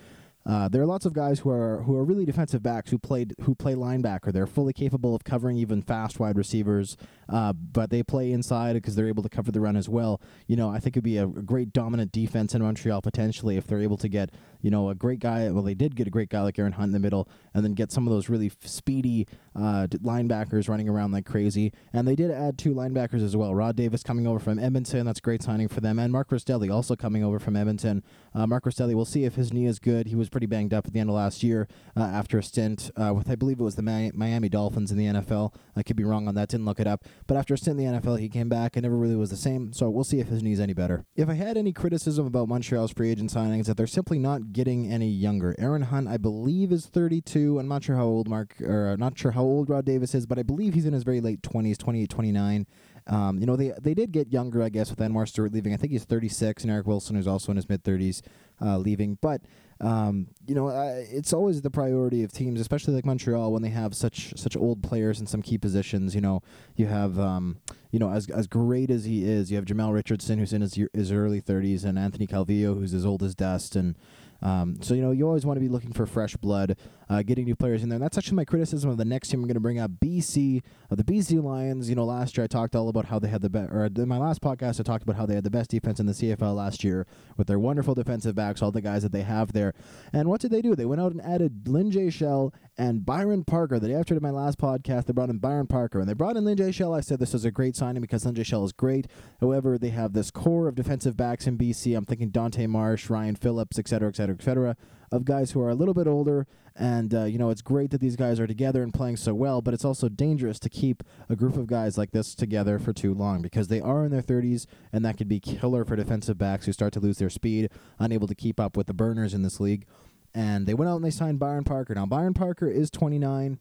Uh, 0.46 0.66
there 0.66 0.80
are 0.80 0.86
lots 0.86 1.04
of 1.04 1.12
guys 1.12 1.40
who 1.40 1.50
are 1.50 1.82
who 1.82 1.94
are 1.94 2.04
really 2.04 2.24
defensive 2.24 2.62
backs 2.62 2.90
who 2.90 2.98
played 2.98 3.34
who 3.42 3.54
play 3.54 3.74
linebacker. 3.74 4.32
They're 4.32 4.46
fully 4.46 4.72
capable 4.72 5.14
of 5.14 5.22
covering 5.22 5.58
even 5.58 5.82
fast 5.82 6.18
wide 6.18 6.38
receivers, 6.38 6.96
uh, 7.28 7.52
but 7.52 7.90
they 7.90 8.02
play 8.02 8.32
inside 8.32 8.74
because 8.74 8.94
they're 8.94 9.08
able 9.08 9.22
to 9.22 9.28
cover 9.28 9.52
the 9.52 9.60
run 9.60 9.76
as 9.76 9.88
well. 9.88 10.20
You 10.46 10.56
know, 10.56 10.70
I 10.70 10.78
think 10.80 10.96
it'd 10.96 11.04
be 11.04 11.18
a, 11.18 11.26
great 11.26 11.72
dominant 11.72 12.12
defense 12.12 12.54
in 12.54 12.62
Montreal 12.62 13.02
potentially 13.02 13.56
if 13.56 13.66
they're 13.66 13.80
able 13.80 13.96
to 13.98 14.08
get 14.08 14.30
you 14.60 14.70
know 14.70 14.90
a 14.90 14.94
great 14.94 15.20
guy. 15.20 15.50
Well, 15.50 15.62
they 15.62 15.74
did 15.74 15.94
get 15.94 16.06
a 16.06 16.10
great 16.10 16.28
guy 16.28 16.42
like 16.42 16.58
Aaron 16.58 16.72
Hunt 16.72 16.88
in 16.88 16.92
the 16.92 16.98
middle, 16.98 17.28
and 17.54 17.64
then 17.64 17.74
get 17.74 17.92
some 17.92 18.06
of 18.06 18.12
those 18.12 18.28
really 18.28 18.50
speedy 18.62 19.26
uh, 19.54 19.86
linebackers 19.90 20.68
running 20.68 20.88
around 20.88 21.12
like 21.12 21.26
crazy. 21.26 21.72
And 21.92 22.06
they 22.06 22.16
did 22.16 22.30
add 22.30 22.58
two 22.58 22.74
linebackers 22.74 23.22
as 23.22 23.36
well. 23.36 23.54
Rod 23.54 23.76
Davis 23.76 24.02
coming 24.02 24.26
over 24.26 24.38
from 24.38 24.58
Edmonton, 24.58 25.06
that's 25.06 25.18
a 25.18 25.22
great 25.22 25.42
signing 25.42 25.68
for 25.68 25.80
them, 25.80 25.98
and 25.98 26.12
Mark 26.12 26.30
Restelli 26.30 26.72
also 26.72 26.96
coming 26.96 27.22
over 27.22 27.38
from 27.38 27.56
Edmonton. 27.56 28.02
Uh, 28.34 28.46
Mark 28.46 28.64
Restelli, 28.64 28.94
we'll 28.94 29.04
see 29.04 29.24
if 29.24 29.34
his 29.34 29.52
knee 29.52 29.66
is 29.66 29.78
good. 29.78 30.06
He 30.06 30.14
was 30.14 30.28
pretty 30.28 30.46
banged 30.46 30.74
up 30.74 30.86
at 30.86 30.92
the 30.92 31.00
end 31.00 31.10
of 31.10 31.16
last 31.16 31.42
year 31.42 31.68
uh, 31.96 32.00
after 32.00 32.38
a 32.38 32.42
stint 32.42 32.90
uh, 32.96 33.12
with, 33.14 33.30
I 33.30 33.34
believe 33.34 33.60
it 33.60 33.64
was 33.64 33.76
the 33.76 33.82
Miami 34.14 34.48
Dolphins 34.48 34.90
in 34.90 34.98
the 34.98 35.06
NFL. 35.06 35.54
I 35.76 35.82
could 35.82 35.96
be 35.96 36.04
wrong 36.04 36.28
on 36.28 36.34
that, 36.34 36.48
didn't 36.48 36.66
look 36.66 36.80
it 36.80 36.86
up. 36.86 37.04
But 37.26 37.36
after 37.36 37.54
a 37.54 37.58
stint 37.58 37.78
in 37.80 37.92
the 37.92 38.00
NFL, 38.00 38.18
he 38.18 38.28
came 38.28 38.48
back 38.48 38.76
and 38.76 38.82
never 38.82 38.96
really 38.96 39.16
was 39.16 39.30
the 39.30 39.36
same. 39.36 39.72
So 39.72 39.90
we'll 39.90 40.04
see 40.04 40.20
if 40.20 40.28
his 40.28 40.42
knee's 40.42 40.60
any 40.60 40.72
better. 40.72 41.04
If 41.16 41.28
I 41.28 41.34
had 41.34 41.56
any 41.56 41.72
criticism 41.72 42.26
about 42.26 42.48
Montreal's 42.48 42.92
free 42.92 43.10
agent 43.10 43.30
signings, 43.30 43.66
that 43.66 43.76
they're 43.76 43.86
simply 43.86 44.18
not 44.18 44.52
getting 44.52 44.90
any 44.90 45.08
younger. 45.08 45.54
Aaron 45.58 45.82
Hunt, 45.82 46.08
I 46.08 46.16
believe, 46.16 46.72
is 46.72 46.86
32. 46.86 47.58
I'm 47.58 47.68
not 47.68 47.84
sure 47.84 47.96
how 47.96 48.04
old 48.04 48.28
Mark, 48.28 48.54
or 48.60 48.88
uh, 48.88 48.96
not 48.96 49.18
sure 49.18 49.32
how 49.32 49.42
old 49.42 49.68
Rod 49.68 49.84
Davis 49.84 50.14
is, 50.14 50.26
but 50.26 50.38
I 50.38 50.42
believe 50.42 50.74
he's 50.74 50.86
in 50.86 50.92
his 50.92 51.02
very 51.02 51.20
late 51.20 51.42
20s, 51.42 51.76
28, 51.76 52.08
29. 52.08 52.66
Um, 53.08 53.38
you 53.38 53.46
know, 53.46 53.56
they 53.56 53.72
they 53.80 53.94
did 53.94 54.12
get 54.12 54.32
younger, 54.32 54.62
I 54.62 54.68
guess, 54.68 54.90
with 54.90 54.98
Anwar 54.98 55.26
Stewart 55.26 55.52
leaving. 55.52 55.72
I 55.72 55.76
think 55.76 55.92
he's 55.92 56.04
36, 56.04 56.62
and 56.62 56.70
Eric 56.70 56.86
Wilson, 56.86 57.16
who's 57.16 57.26
also 57.26 57.50
in 57.50 57.56
his 57.56 57.68
mid 57.68 57.82
30s, 57.82 58.22
uh, 58.60 58.76
leaving. 58.76 59.16
But 59.20 59.42
um, 59.80 60.28
you 60.46 60.54
know, 60.54 60.68
uh, 60.68 61.04
it's 61.08 61.32
always 61.32 61.62
the 61.62 61.70
priority 61.70 62.22
of 62.24 62.32
teams, 62.32 62.60
especially 62.60 62.94
like 62.94 63.06
Montreal, 63.06 63.52
when 63.52 63.62
they 63.62 63.70
have 63.70 63.94
such 63.94 64.34
such 64.36 64.56
old 64.56 64.82
players 64.82 65.20
in 65.20 65.26
some 65.26 65.40
key 65.40 65.56
positions. 65.56 66.14
You 66.14 66.20
know, 66.20 66.42
you 66.76 66.86
have 66.86 67.18
um, 67.18 67.58
you 67.90 67.98
know, 67.98 68.10
as 68.10 68.28
as 68.28 68.46
great 68.46 68.90
as 68.90 69.04
he 69.04 69.24
is, 69.24 69.50
you 69.50 69.56
have 69.56 69.64
Jamel 69.64 69.94
Richardson, 69.94 70.38
who's 70.38 70.52
in 70.52 70.60
his 70.60 70.78
his 70.92 71.12
early 71.12 71.40
30s, 71.40 71.84
and 71.84 71.98
Anthony 71.98 72.26
Calvillo, 72.26 72.78
who's 72.78 72.92
as 72.92 73.06
old 73.06 73.22
as 73.22 73.34
dust, 73.34 73.74
and 73.74 73.96
um, 74.42 74.80
so 74.80 74.94
you 74.94 75.02
know 75.02 75.10
you 75.10 75.26
always 75.26 75.44
want 75.44 75.56
to 75.56 75.60
be 75.60 75.68
looking 75.68 75.92
for 75.92 76.06
fresh 76.06 76.36
blood, 76.36 76.76
uh, 77.08 77.22
getting 77.22 77.44
new 77.44 77.56
players 77.56 77.82
in 77.82 77.88
there. 77.88 77.96
And 77.96 78.04
that's 78.04 78.16
actually 78.16 78.36
my 78.36 78.44
criticism 78.44 78.90
of 78.90 78.96
the 78.96 79.04
next 79.04 79.28
team 79.28 79.40
I'm 79.40 79.46
going 79.46 79.54
to 79.54 79.60
bring 79.60 79.78
up, 79.78 79.90
BC. 79.92 80.62
Uh, 80.90 80.94
the 80.94 81.04
BC 81.04 81.42
Lions. 81.42 81.88
You 81.88 81.96
know, 81.96 82.04
last 82.04 82.36
year 82.36 82.44
I 82.44 82.46
talked 82.46 82.76
all 82.76 82.88
about 82.88 83.06
how 83.06 83.18
they 83.18 83.28
had 83.28 83.42
the 83.42 83.50
best, 83.50 83.72
or 83.72 83.86
in 83.86 84.08
my 84.08 84.18
last 84.18 84.40
podcast 84.40 84.80
I 84.80 84.82
talked 84.82 85.02
about 85.02 85.16
how 85.16 85.26
they 85.26 85.34
had 85.34 85.44
the 85.44 85.50
best 85.50 85.70
defense 85.70 86.00
in 86.00 86.06
the 86.06 86.12
CFL 86.12 86.54
last 86.54 86.84
year 86.84 87.06
with 87.36 87.46
their 87.46 87.58
wonderful 87.58 87.94
defensive 87.94 88.34
backs, 88.34 88.62
all 88.62 88.70
the 88.70 88.80
guys 88.80 89.02
that 89.02 89.12
they 89.12 89.22
have 89.22 89.52
there. 89.52 89.74
And 90.12 90.28
what 90.28 90.40
did 90.40 90.50
they 90.50 90.62
do? 90.62 90.74
They 90.74 90.86
went 90.86 91.00
out 91.00 91.12
and 91.12 91.20
added 91.20 91.68
Lin 91.68 91.90
J. 91.90 92.10
Shell 92.10 92.54
and 92.76 93.04
Byron 93.04 93.44
Parker. 93.44 93.78
The 93.78 93.88
day 93.88 93.94
after 93.94 94.18
my 94.20 94.30
last 94.30 94.58
podcast, 94.58 95.06
they 95.06 95.12
brought 95.12 95.30
in 95.30 95.38
Byron 95.38 95.66
Parker. 95.66 96.00
And 96.00 96.08
they 96.08 96.14
brought 96.14 96.36
in 96.36 96.44
Lin 96.44 96.56
J. 96.56 96.70
Shell. 96.70 96.94
I 96.94 97.00
said 97.00 97.18
this 97.18 97.32
was 97.32 97.44
a 97.44 97.50
great 97.50 97.76
signing 97.76 98.00
because 98.00 98.24
Lin 98.24 98.34
J. 98.34 98.44
Shell 98.44 98.64
is 98.64 98.72
great. 98.72 99.06
However, 99.40 99.78
they 99.78 99.90
have 99.90 100.12
this 100.12 100.30
core 100.30 100.68
of 100.68 100.74
defensive 100.74 101.16
backs 101.16 101.46
in 101.46 101.58
BC. 101.58 101.96
I'm 101.96 102.04
thinking 102.04 102.30
Dante 102.30 102.66
Marsh, 102.66 103.10
Ryan 103.10 103.34
Phillips, 103.34 103.78
etc., 103.78 103.88
cetera, 103.88 104.08
et 104.08 104.16
cetera, 104.28 104.36
et 104.40 104.44
cetera 104.44 104.76
of 105.10 105.24
guys 105.24 105.52
who 105.52 105.60
are 105.60 105.70
a 105.70 105.74
little 105.74 105.94
bit 105.94 106.06
older. 106.06 106.46
And, 106.76 107.12
uh, 107.12 107.24
you 107.24 107.38
know, 107.38 107.50
it's 107.50 107.62
great 107.62 107.90
that 107.90 108.00
these 108.00 108.14
guys 108.14 108.38
are 108.38 108.46
together 108.46 108.82
and 108.82 108.94
playing 108.94 109.16
so 109.16 109.34
well, 109.34 109.60
but 109.60 109.74
it's 109.74 109.84
also 109.84 110.08
dangerous 110.08 110.60
to 110.60 110.68
keep 110.68 111.02
a 111.28 111.34
group 111.34 111.56
of 111.56 111.66
guys 111.66 111.98
like 111.98 112.12
this 112.12 112.34
together 112.36 112.78
for 112.78 112.92
too 112.92 113.12
long 113.12 113.42
because 113.42 113.66
they 113.66 113.80
are 113.80 114.04
in 114.04 114.12
their 114.12 114.22
30s, 114.22 114.66
and 114.92 115.04
that 115.04 115.16
could 115.16 115.28
be 115.28 115.40
killer 115.40 115.84
for 115.84 115.96
defensive 115.96 116.38
backs 116.38 116.66
who 116.66 116.72
start 116.72 116.92
to 116.92 117.00
lose 117.00 117.18
their 117.18 117.30
speed, 117.30 117.70
unable 117.98 118.28
to 118.28 118.34
keep 118.34 118.60
up 118.60 118.76
with 118.76 118.86
the 118.86 118.94
burners 118.94 119.34
in 119.34 119.42
this 119.42 119.58
league. 119.58 119.86
And 120.34 120.66
they 120.66 120.74
went 120.74 120.88
out 120.88 120.96
and 120.96 121.04
they 121.04 121.10
signed 121.10 121.40
Byron 121.40 121.64
Parker. 121.64 121.94
Now, 121.94 122.06
Byron 122.06 122.34
Parker 122.34 122.68
is 122.68 122.90
29. 122.90 123.58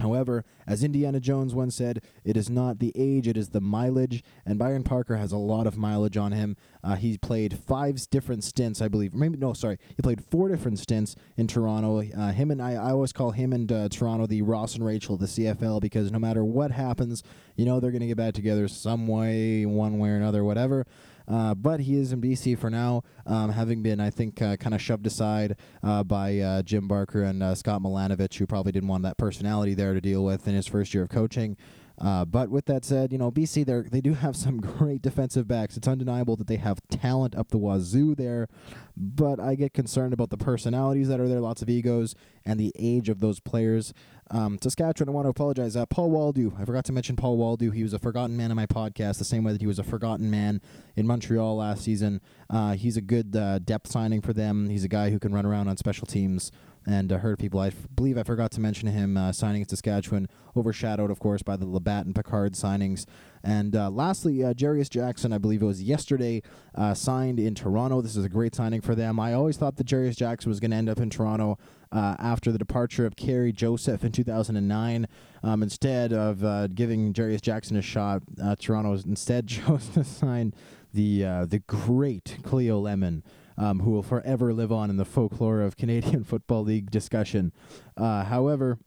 However, 0.00 0.44
as 0.66 0.84
Indiana 0.84 1.20
Jones 1.20 1.54
once 1.54 1.74
said, 1.74 2.02
it 2.24 2.36
is 2.36 2.50
not 2.50 2.78
the 2.78 2.92
age, 2.94 3.26
it 3.26 3.36
is 3.36 3.50
the 3.50 3.60
mileage. 3.60 4.22
And 4.44 4.58
Byron 4.58 4.84
Parker 4.84 5.16
has 5.16 5.32
a 5.32 5.36
lot 5.36 5.66
of 5.66 5.76
mileage 5.76 6.16
on 6.16 6.32
him. 6.32 6.56
Uh, 6.82 6.96
he 6.96 7.18
played 7.18 7.58
five 7.58 7.98
different 8.10 8.44
stints, 8.44 8.80
I 8.80 8.88
believe. 8.88 9.14
Maybe 9.14 9.36
no, 9.36 9.52
sorry, 9.52 9.78
he 9.96 10.02
played 10.02 10.24
four 10.24 10.48
different 10.48 10.78
stints 10.78 11.16
in 11.36 11.46
Toronto. 11.46 12.00
Uh, 12.00 12.32
him 12.32 12.50
and 12.50 12.62
I, 12.62 12.72
I 12.72 12.90
always 12.90 13.12
call 13.12 13.32
him 13.32 13.52
and 13.52 13.70
uh, 13.70 13.88
Toronto 13.88 14.26
the 14.26 14.42
Ross 14.42 14.74
and 14.74 14.84
Rachel 14.84 15.14
of 15.14 15.20
the 15.20 15.26
CFL 15.26 15.80
because 15.80 16.12
no 16.12 16.18
matter 16.18 16.44
what 16.44 16.70
happens, 16.70 17.22
you 17.56 17.64
know 17.64 17.80
they're 17.80 17.90
going 17.90 18.00
to 18.00 18.06
get 18.06 18.16
back 18.16 18.34
together 18.34 18.68
some 18.68 19.06
way, 19.06 19.66
one 19.66 19.98
way 19.98 20.10
or 20.10 20.16
another, 20.16 20.44
whatever. 20.44 20.86
Uh, 21.28 21.54
but 21.54 21.80
he 21.80 21.98
is 21.98 22.12
in 22.12 22.20
BC 22.20 22.58
for 22.58 22.70
now, 22.70 23.02
um, 23.26 23.50
having 23.50 23.82
been, 23.82 24.00
I 24.00 24.10
think, 24.10 24.40
uh, 24.40 24.56
kind 24.56 24.74
of 24.74 24.80
shoved 24.80 25.06
aside 25.06 25.56
uh, 25.82 26.02
by 26.02 26.38
uh, 26.38 26.62
Jim 26.62 26.88
Barker 26.88 27.22
and 27.22 27.42
uh, 27.42 27.54
Scott 27.54 27.82
Milanovich, 27.82 28.38
who 28.38 28.46
probably 28.46 28.72
didn't 28.72 28.88
want 28.88 29.02
that 29.02 29.18
personality 29.18 29.74
there 29.74 29.92
to 29.92 30.00
deal 30.00 30.24
with 30.24 30.48
in 30.48 30.54
his 30.54 30.66
first 30.66 30.94
year 30.94 31.02
of 31.02 31.10
coaching. 31.10 31.56
Uh, 32.00 32.24
but 32.24 32.48
with 32.48 32.66
that 32.66 32.84
said, 32.84 33.12
you 33.12 33.18
know 33.18 33.30
BC 33.30 33.64
they 33.66 33.88
they 33.88 34.00
do 34.00 34.14
have 34.14 34.36
some 34.44 34.60
great 34.60 35.02
defensive 35.02 35.48
backs. 35.48 35.76
It's 35.76 35.88
undeniable 35.88 36.36
that 36.36 36.46
they 36.46 36.56
have 36.56 36.80
talent 36.90 37.34
up 37.34 37.48
the 37.48 37.58
wazoo 37.58 38.14
there, 38.14 38.48
but 38.96 39.40
I 39.40 39.54
get 39.54 39.74
concerned 39.74 40.12
about 40.12 40.30
the 40.30 40.36
personalities 40.36 41.08
that 41.08 41.20
are 41.20 41.28
there, 41.28 41.40
lots 41.40 41.62
of 41.62 41.68
egos, 41.68 42.14
and 42.44 42.58
the 42.58 42.72
age 42.78 43.08
of 43.08 43.20
those 43.20 43.40
players. 43.40 43.92
Um, 44.30 44.58
Saskatchewan, 44.60 45.08
I 45.08 45.12
want 45.12 45.24
to 45.24 45.30
apologize. 45.30 45.74
Uh, 45.74 45.86
Paul 45.86 46.10
Waldo, 46.10 46.52
I 46.58 46.64
forgot 46.64 46.84
to 46.86 46.92
mention 46.92 47.16
Paul 47.16 47.38
Waldo. 47.38 47.70
He 47.70 47.82
was 47.82 47.94
a 47.94 47.98
forgotten 47.98 48.36
man 48.36 48.50
in 48.50 48.56
my 48.56 48.66
podcast, 48.66 49.18
the 49.18 49.24
same 49.24 49.42
way 49.42 49.52
that 49.52 49.60
he 49.60 49.66
was 49.66 49.78
a 49.78 49.84
forgotten 49.84 50.30
man 50.30 50.60
in 50.96 51.06
Montreal 51.06 51.56
last 51.56 51.82
season. 51.82 52.20
Uh, 52.50 52.74
he's 52.74 52.96
a 52.96 53.00
good 53.00 53.34
uh, 53.34 53.58
depth 53.58 53.90
signing 53.90 54.20
for 54.20 54.34
them. 54.34 54.68
He's 54.68 54.84
a 54.84 54.88
guy 54.88 55.10
who 55.10 55.18
can 55.18 55.32
run 55.32 55.46
around 55.46 55.68
on 55.68 55.76
special 55.78 56.06
teams 56.06 56.52
and 56.88 57.12
uh, 57.12 57.18
hurt 57.18 57.38
people. 57.38 57.60
I 57.60 57.68
f- 57.68 57.86
believe 57.94 58.16
I 58.16 58.22
forgot 58.22 58.50
to 58.52 58.60
mention 58.60 58.88
him 58.88 59.18
uh, 59.18 59.30
signing 59.30 59.60
in 59.60 59.68
Saskatchewan, 59.68 60.26
overshadowed, 60.56 61.10
of 61.10 61.20
course, 61.20 61.42
by 61.42 61.54
the 61.54 61.66
LaBatte 61.66 62.06
and 62.06 62.14
Picard 62.14 62.54
signings. 62.54 63.04
And 63.44 63.76
uh, 63.76 63.90
lastly, 63.90 64.42
uh, 64.42 64.54
Jarious 64.54 64.88
Jackson, 64.88 65.30
I 65.30 65.38
believe 65.38 65.60
it 65.60 65.66
was 65.66 65.82
yesterday, 65.82 66.42
uh, 66.74 66.94
signed 66.94 67.38
in 67.38 67.54
Toronto. 67.54 68.00
This 68.00 68.16
is 68.16 68.24
a 68.24 68.28
great 68.30 68.54
signing 68.54 68.80
for 68.80 68.94
them. 68.94 69.20
I 69.20 69.34
always 69.34 69.58
thought 69.58 69.76
that 69.76 69.86
Jarious 69.86 70.16
Jackson 70.16 70.48
was 70.48 70.60
going 70.60 70.70
to 70.70 70.78
end 70.78 70.88
up 70.88 70.98
in 70.98 71.10
Toronto 71.10 71.58
uh, 71.92 72.16
after 72.18 72.50
the 72.50 72.58
departure 72.58 73.04
of 73.04 73.16
Kerry 73.16 73.52
Joseph 73.52 74.02
in 74.02 74.10
2009. 74.10 75.06
Um, 75.42 75.62
instead 75.62 76.14
of 76.14 76.42
uh, 76.42 76.68
giving 76.68 77.12
Jarious 77.12 77.42
Jackson 77.42 77.76
a 77.76 77.82
shot, 77.82 78.22
Toronto 78.58 78.94
instead 78.94 79.46
chose 79.48 79.88
to 79.90 80.04
sign 80.04 80.54
the 80.94 81.20
the 81.46 81.62
great 81.66 82.38
Cleo 82.42 82.78
Lemon. 82.78 83.22
Um, 83.60 83.80
who 83.80 83.90
will 83.90 84.04
forever 84.04 84.54
live 84.54 84.70
on 84.70 84.88
in 84.88 84.98
the 84.98 85.04
folklore 85.04 85.62
of 85.62 85.76
Canadian 85.76 86.22
Football 86.32 86.62
League 86.62 86.92
discussion. 86.92 87.52
Uh, 87.96 88.22
however, 88.22 88.78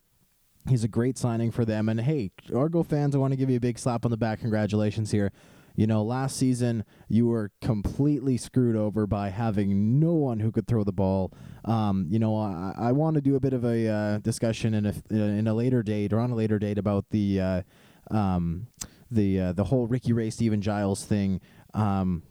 he's 0.69 0.85
a 0.85 0.87
great 0.87 1.17
signing 1.17 1.51
for 1.51 1.65
them. 1.65 1.89
And 1.89 1.99
hey, 1.99 2.31
Argo 2.55 2.83
fans, 2.83 3.13
I 3.13 3.17
want 3.17 3.33
to 3.33 3.37
give 3.37 3.49
you 3.49 3.57
a 3.57 3.61
big 3.61 3.77
slap 3.77 4.05
on 4.05 4.11
the 4.11 4.17
back. 4.17 4.39
Congratulations 4.39 5.11
here. 5.11 5.31
You 5.75 5.87
know, 5.87 6.03
last 6.03 6.35
season 6.35 6.83
you 7.07 7.27
were 7.27 7.51
completely 7.61 8.37
screwed 8.37 8.75
over 8.75 9.07
by 9.07 9.29
having 9.29 9.99
no 9.99 10.13
one 10.13 10.39
who 10.39 10.51
could 10.51 10.67
throw 10.67 10.83
the 10.83 10.91
ball. 10.91 11.31
Um, 11.63 12.07
you 12.09 12.19
know, 12.19 12.35
I, 12.35 12.73
I 12.77 12.91
want 12.91 13.15
to 13.15 13.21
do 13.21 13.35
a 13.35 13.39
bit 13.39 13.53
of 13.53 13.63
a 13.63 13.87
uh, 13.87 14.17
discussion 14.19 14.73
in 14.73 14.85
a 14.85 14.93
in 15.09 15.47
a 15.47 15.53
later 15.53 15.81
date 15.81 16.11
or 16.11 16.19
on 16.19 16.31
a 16.31 16.35
later 16.35 16.59
date 16.59 16.77
about 16.77 17.05
the 17.11 17.39
uh, 17.39 17.61
um, 18.09 18.67
the 19.09 19.39
uh, 19.39 19.53
the 19.53 19.65
whole 19.65 19.87
Ricky 19.87 20.11
Ray 20.11 20.29
Steven 20.29 20.61
Jyles 20.61 21.05
thing. 21.05 21.39
Um, 21.73 22.23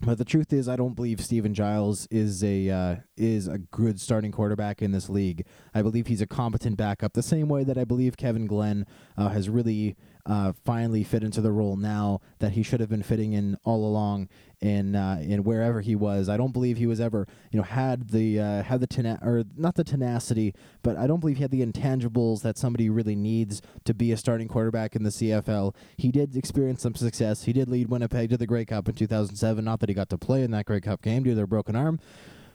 but 0.00 0.18
the 0.18 0.24
truth 0.24 0.52
is, 0.52 0.68
I 0.68 0.76
don't 0.76 0.94
believe 0.94 1.20
Steven 1.20 1.52
Jyles 1.52 2.06
is 2.10 2.42
a 2.42 2.70
uh, 2.70 2.96
is 3.16 3.46
a 3.48 3.58
good 3.58 4.00
starting 4.00 4.32
quarterback 4.32 4.80
in 4.80 4.92
this 4.92 5.10
league. 5.10 5.44
I 5.74 5.82
believe 5.82 6.06
he's 6.06 6.22
a 6.22 6.26
competent 6.26 6.76
backup, 6.76 7.12
the 7.12 7.22
same 7.22 7.48
way 7.48 7.64
that 7.64 7.76
I 7.76 7.84
believe 7.84 8.16
Kevin 8.16 8.46
Glenn 8.46 8.86
uh, 9.16 9.28
has 9.28 9.48
really 9.48 9.96
uh, 10.26 10.52
finally 10.64 11.02
fit 11.02 11.22
into 11.22 11.40
the 11.40 11.52
role 11.52 11.76
now 11.76 12.20
that 12.38 12.52
he 12.52 12.62
should 12.62 12.80
have 12.80 12.88
been 12.88 13.02
fitting 13.02 13.32
in 13.32 13.56
all 13.64 13.84
along 13.84 14.28
in 14.60 14.94
uh, 14.94 15.18
in 15.22 15.42
wherever 15.42 15.80
he 15.80 15.94
was. 15.94 16.28
I 16.28 16.36
don't 16.36 16.52
believe 16.52 16.76
he 16.76 16.86
was 16.86 17.00
ever 17.00 17.26
you 17.50 17.58
know 17.58 17.62
had 17.62 18.10
the 18.10 18.38
uh, 18.38 18.62
had 18.62 18.80
the 18.80 18.86
tena- 18.86 19.24
or 19.24 19.44
not 19.56 19.74
the 19.74 19.84
tenacity, 19.84 20.54
but 20.82 20.96
I 20.96 21.06
don't 21.06 21.20
believe 21.20 21.36
he 21.36 21.42
had 21.42 21.50
the 21.50 21.64
intangibles 21.64 22.42
that 22.42 22.58
somebody 22.58 22.90
really 22.90 23.16
needs 23.16 23.62
to 23.84 23.94
be 23.94 24.12
a 24.12 24.16
starting 24.16 24.48
quarterback 24.48 24.94
in 24.94 25.02
the 25.02 25.10
CFL. 25.10 25.74
He 25.96 26.10
did 26.10 26.36
experience 26.36 26.82
some 26.82 26.94
success. 26.94 27.44
He 27.44 27.52
did 27.52 27.68
lead 27.68 27.88
Winnipeg 27.88 28.30
to 28.30 28.36
the 28.36 28.46
Grey 28.46 28.64
Cup 28.64 28.88
in 28.88 28.94
2007. 28.94 29.64
Not 29.64 29.80
that 29.80 29.88
he 29.88 29.94
got 29.94 30.10
to 30.10 30.18
play 30.18 30.42
in 30.42 30.50
that 30.50 30.66
Grey 30.66 30.80
Cup 30.80 31.02
game 31.02 31.22
due 31.22 31.30
to 31.30 31.36
their 31.36 31.46
broken 31.46 31.74
arm, 31.74 31.98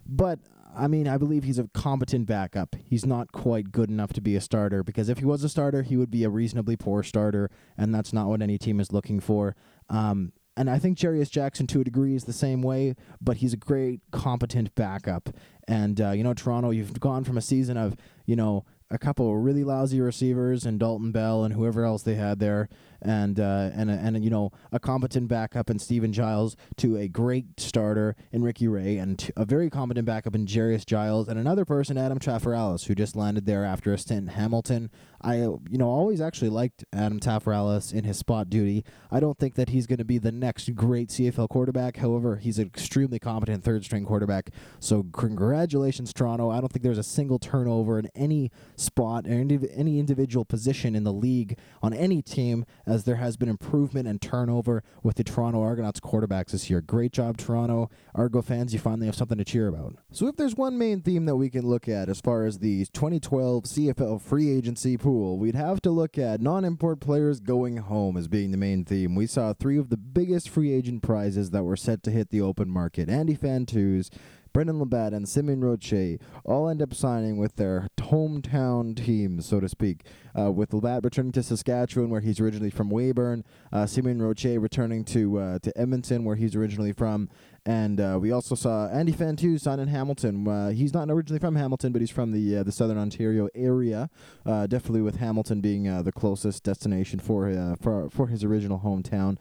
but 0.05 0.39
I 0.75 0.87
mean, 0.87 1.07
I 1.07 1.17
believe 1.17 1.43
he's 1.43 1.59
a 1.59 1.69
competent 1.73 2.27
backup. 2.27 2.75
He's 2.83 3.05
not 3.05 3.31
quite 3.31 3.71
good 3.71 3.89
enough 3.89 4.13
to 4.13 4.21
be 4.21 4.35
a 4.35 4.41
starter 4.41 4.83
because 4.83 5.09
if 5.09 5.19
he 5.19 5.25
was 5.25 5.43
a 5.43 5.49
starter, 5.49 5.81
he 5.83 5.97
would 5.97 6.11
be 6.11 6.23
a 6.23 6.29
reasonably 6.29 6.75
poor 6.75 7.03
starter, 7.03 7.49
and 7.77 7.93
that's 7.93 8.13
not 8.13 8.27
what 8.27 8.41
any 8.41 8.57
team 8.57 8.79
is 8.79 8.91
looking 8.91 9.19
for. 9.19 9.55
Um, 9.89 10.33
and 10.57 10.69
I 10.69 10.79
think 10.79 10.97
Jarious 10.97 11.29
Jackson, 11.29 11.67
to 11.67 11.81
a 11.81 11.83
degree, 11.83 12.15
is 12.15 12.23
the 12.23 12.33
same 12.33 12.61
way, 12.61 12.95
but 13.19 13.37
he's 13.37 13.53
a 13.53 13.57
great, 13.57 14.01
competent 14.11 14.73
backup. 14.75 15.29
And, 15.67 15.99
uh, 15.99 16.11
you 16.11 16.23
know, 16.23 16.33
Toronto, 16.33 16.69
you've 16.69 16.99
gone 16.99 17.23
from 17.25 17.37
a 17.37 17.41
season 17.41 17.75
of, 17.75 17.95
you 18.25 18.35
know, 18.35 18.65
a 18.89 18.97
couple 18.97 19.29
of 19.29 19.43
really 19.43 19.63
lousy 19.63 19.99
receivers 19.99 20.65
and 20.65 20.79
Dalton 20.79 21.11
Bell 21.11 21.43
and 21.43 21.53
whoever 21.53 21.83
else 21.83 22.03
they 22.03 22.15
had 22.15 22.39
there, 22.39 22.69
and 23.05 23.39
uh, 23.39 23.69
and 23.73 23.89
and 23.89 24.23
you 24.23 24.29
know 24.29 24.51
a 24.71 24.79
competent 24.79 25.27
backup 25.27 25.69
in 25.69 25.79
Steven 25.79 26.11
Jyles 26.11 26.55
to 26.77 26.97
a 26.97 27.07
great 27.07 27.59
starter 27.59 28.15
in 28.31 28.43
Ricky 28.43 28.67
Ray 28.67 28.97
and 28.97 29.31
a 29.37 29.45
very 29.45 29.69
competent 29.69 30.05
backup 30.05 30.35
in 30.35 30.45
Jarious 30.45 30.85
Jyles 30.85 31.27
and 31.27 31.39
another 31.39 31.65
person 31.65 31.97
Adam 31.97 32.19
Tafralis 32.19 32.87
who 32.87 32.95
just 32.95 33.15
landed 33.15 33.45
there 33.45 33.63
after 33.63 33.93
a 33.93 33.97
stint 33.97 34.27
in 34.27 34.27
Hamilton. 34.35 34.89
I 35.21 35.37
you 35.37 35.77
know 35.77 35.89
always 35.89 36.21
actually 36.21 36.49
liked 36.49 36.83
Adam 36.91 37.19
Tafralis 37.19 37.93
in 37.93 38.03
his 38.03 38.17
spot 38.17 38.49
duty. 38.49 38.83
I 39.11 39.19
don't 39.19 39.37
think 39.37 39.55
that 39.55 39.69
he's 39.69 39.87
going 39.87 39.99
to 39.99 40.05
be 40.05 40.17
the 40.17 40.31
next 40.31 40.73
great 40.75 41.09
CFL 41.09 41.49
quarterback. 41.49 41.97
However, 41.97 42.37
he's 42.37 42.59
an 42.59 42.67
extremely 42.67 43.19
competent 43.19 43.63
third 43.63 43.85
string 43.85 44.05
quarterback. 44.05 44.49
So 44.79 45.03
congratulations 45.13 46.13
Toronto. 46.13 46.49
I 46.49 46.59
don't 46.59 46.71
think 46.71 46.83
there's 46.83 46.97
a 46.97 47.03
single 47.03 47.39
turnover 47.39 47.99
in 47.99 48.09
any 48.15 48.51
spot 48.75 49.27
or 49.27 49.31
any 49.31 49.99
individual 49.99 50.45
position 50.45 50.95
in 50.95 51.03
the 51.03 51.13
league 51.13 51.57
on 51.81 51.93
any 51.93 52.21
team 52.21 52.65
as 52.85 52.94
there 53.03 53.17
has 53.17 53.37
been 53.37 53.49
improvement 53.49 54.07
and 54.07 54.21
turnover 54.21 54.83
with 55.03 55.17
the 55.17 55.23
Toronto 55.23 55.61
Argonauts 55.61 55.99
quarterbacks 55.99 56.51
this 56.51 56.69
year. 56.69 56.81
Great 56.81 57.11
job, 57.11 57.37
Toronto. 57.37 57.89
Argo 58.13 58.41
fans, 58.41 58.73
you 58.73 58.79
finally 58.79 59.05
have 59.05 59.15
something 59.15 59.37
to 59.37 59.43
cheer 59.43 59.67
about. 59.67 59.95
So, 60.11 60.27
if 60.27 60.37
there's 60.37 60.55
one 60.55 60.77
main 60.77 61.01
theme 61.01 61.25
that 61.25 61.35
we 61.35 61.49
can 61.49 61.67
look 61.67 61.87
at 61.87 62.09
as 62.09 62.21
far 62.21 62.45
as 62.45 62.59
the 62.59 62.85
2012 62.93 63.65
CFL 63.65 64.21
free 64.21 64.49
agency 64.49 64.97
pool, 64.97 65.37
we'd 65.37 65.55
have 65.55 65.81
to 65.81 65.91
look 65.91 66.17
at 66.17 66.41
non 66.41 66.65
import 66.65 66.99
players 66.99 67.39
going 67.39 67.77
home 67.77 68.17
as 68.17 68.27
being 68.27 68.51
the 68.51 68.57
main 68.57 68.85
theme. 68.85 69.15
We 69.15 69.27
saw 69.27 69.53
three 69.53 69.77
of 69.77 69.89
the 69.89 69.97
biggest 69.97 70.49
free 70.49 70.71
agent 70.71 71.03
prizes 71.03 71.51
that 71.51 71.63
were 71.63 71.75
set 71.75 72.03
to 72.03 72.11
hit 72.11 72.29
the 72.29 72.41
open 72.41 72.69
market 72.69 73.09
Andy 73.09 73.35
Fantuz, 73.35 74.09
Brendon 74.55 74.79
LaBatte 74.79 75.13
and 75.13 75.27
Simeon 75.27 75.59
Rottier 75.59 76.17
all 76.45 76.69
end 76.69 76.81
up 76.81 76.93
signing 76.93 77.35
with 77.35 77.57
their 77.57 77.89
hometown 77.97 78.95
teams, 78.95 79.45
so 79.45 79.59
to 79.59 79.67
speak. 79.67 80.05
Uh, 80.33 80.49
with 80.49 80.69
LaBatte 80.69 81.03
returning 81.03 81.33
to 81.33 81.43
Saskatchewan, 81.43 82.09
where 82.09 82.21
he's 82.21 82.39
originally 82.39 82.69
from 82.69 82.89
Weyburn, 82.89 83.43
uh, 83.73 83.85
Simeon 83.85 84.19
Rottier 84.19 84.61
returning 84.61 85.03
to 85.05 85.39
uh, 85.39 85.59
to 85.59 85.77
Edmonton, 85.77 86.23
where 86.23 86.37
he's 86.37 86.55
originally 86.55 86.93
from, 86.93 87.27
and 87.65 87.99
uh, 87.99 88.19
we 88.21 88.31
also 88.31 88.53
saw 88.53 88.87
Andy 88.89 89.11
Fantuz 89.11 89.61
sign 89.61 89.79
in 89.79 89.87
Hamilton. 89.87 90.47
Uh, 90.47 90.69
he's 90.69 90.93
not 90.93 91.09
originally 91.09 91.39
from 91.39 91.55
Hamilton, 91.55 91.91
but 91.91 91.99
he's 91.99 92.11
from 92.11 92.31
the 92.31 92.57
uh, 92.57 92.63
the 92.63 92.71
Southern 92.71 92.97
Ontario 92.97 93.49
area. 93.55 94.09
Uh, 94.45 94.67
definitely 94.67 95.01
with 95.01 95.15
Hamilton 95.15 95.61
being 95.61 95.87
uh, 95.87 96.03
the 96.03 96.11
closest 96.11 96.63
destination 96.63 97.19
for 97.19 97.49
uh, 97.49 97.75
for 97.81 98.09
for 98.11 98.27
his 98.27 98.43
original 98.43 98.79
hometown. 98.79 99.37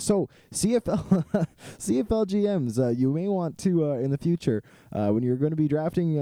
so 0.00 0.28
CFL 0.52 1.24
CFL 1.78 2.26
GMs, 2.26 2.98
you 2.98 3.12
may 3.12 3.28
want 3.28 3.58
to 3.58 3.92
in 3.92 4.10
the 4.10 4.18
future 4.18 4.64
when 4.90 5.22
you're 5.22 5.36
going 5.36 5.50
to 5.52 5.56
be 5.56 5.68
drafting 5.68 6.14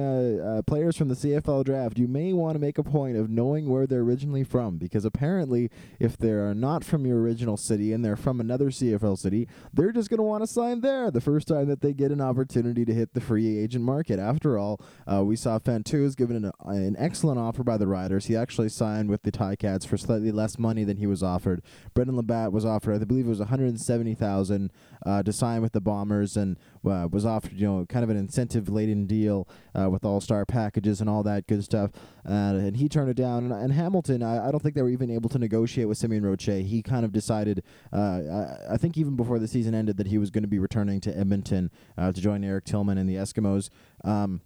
players 0.66 0.97
from 0.97 1.09
the 1.09 1.14
CFL 1.14 1.64
draft, 1.64 1.99
you 1.99 2.06
may 2.06 2.35
want 2.35 2.54
to 2.54 2.59
make 2.59 2.76
a 2.76 2.82
point 2.82 3.16
of 3.16 3.30
knowing 3.30 3.68
where 3.68 3.87
they're 3.87 4.00
originally 4.00 4.44
from 4.44 4.76
because 4.76 5.06
apparently, 5.06 5.70
if 5.99 6.18
they're 6.18 6.54
not 6.54 6.85
from 6.85 7.06
your 7.06 7.20
original 7.20 7.56
city 7.56 7.94
and 7.94 8.04
they're 8.04 8.16
from 8.16 8.40
another 8.40 8.66
CFL 8.66 9.18
city, 9.18 9.49
they're 9.73 9.92
just 9.92 10.11
going 10.11 10.18
to 10.18 10.25
want 10.25 10.42
to 10.42 10.47
sign 10.47 10.82
there. 10.82 11.11
The 11.11 11.20
first 11.30 11.46
time 11.46 11.68
that 11.68 11.80
they 11.80 11.92
get 11.92 12.10
an 12.10 12.20
opportunity 12.20 12.84
to 12.84 12.92
hit 12.92 13.14
the 13.14 13.20
free 13.20 13.56
agent 13.58 13.84
market. 13.84 14.18
After 14.18 14.58
all, 14.58 14.80
uh, 15.06 15.22
we 15.25 15.37
saw 15.37 15.58
Fantuz 15.58 16.16
given 16.16 16.44
an, 16.44 16.50
an 16.64 16.96
excellent 16.99 17.38
offer 17.38 17.62
by 17.62 17.76
the 17.76 17.87
Riders. 17.87 18.26
He 18.26 18.37
actually 18.37 18.68
signed 18.68 19.08
with 19.08 19.22
the 19.22 19.30
Ticats 19.30 19.87
for 19.87 19.96
slightly 19.96 20.32
less 20.32 20.58
money 20.58 20.82
than 20.82 20.96
he 20.96 21.06
was 21.06 21.22
offered. 21.22 21.62
Brendon 21.94 22.16
LaBatte 22.16 22.50
was 22.50 22.64
offered, 22.64 23.00
I 23.00 23.04
believe 23.04 23.26
it 23.26 23.30
was 23.30 23.38
170000 23.38 24.72
uh, 25.06 25.22
to 25.22 25.32
sign 25.32 25.62
with 25.62 25.72
the 25.72 25.80
Bombers 25.80 26.37
and 26.37 26.58
uh, 26.87 27.08
was 27.10 27.26
offered, 27.26 27.52
you 27.52 27.66
know, 27.66 27.87
kind 27.88 28.04
of 28.04 28.10
an 28.10 28.16
incentive-laden 28.16 29.06
deal 29.06 29.49
uh, 29.78 29.88
with 29.90 30.04
all-star 30.04 30.44
packages 30.46 31.00
and 31.00 31.10
all 31.10 31.22
that 31.22 31.46
good 31.46 31.62
stuff. 31.64 31.90
and 32.25 32.76
he 32.76 32.88
turned 32.88 33.10
it 33.10 33.16
down. 33.16 33.44
And, 33.44 33.52
and 33.52 33.72
Hamilton, 33.72 34.22
I, 34.22 34.49
I, 34.49 34.50
don't 34.50 34.62
think 34.62 34.75
they 34.75 34.82
were 34.82 34.90
even 34.90 35.10
able 35.10 35.28
to 35.30 35.38
negotiate 35.38 35.88
with 35.88 35.99
Simeon 35.99 36.22
Rottier. 36.22 36.64
He 36.64 36.82
kind 36.82 37.04
of 37.04 37.12
decided, 37.12 37.62
uh, 37.92 37.96
I, 38.30 38.75
I, 38.75 38.76
think 38.76 38.96
even 38.96 39.16
before 39.16 39.38
the 39.38 39.49
season 39.49 39.75
ended, 39.75 39.96
that 39.99 40.06
he 40.06 40.18
was 40.18 40.30
going 40.30 40.42
to 40.42 40.49
be 40.49 40.58
returning 40.58 41.00
to 41.02 41.16
Edmonton 41.16 41.70
uh, 41.99 42.12
to 42.12 42.20
join 42.20 42.44
Eric 42.44 42.64
Tillman 42.64 42.99
and 42.99 43.08
the 43.08 43.16
Eskimos. 43.16 43.70
Um, 44.04 44.40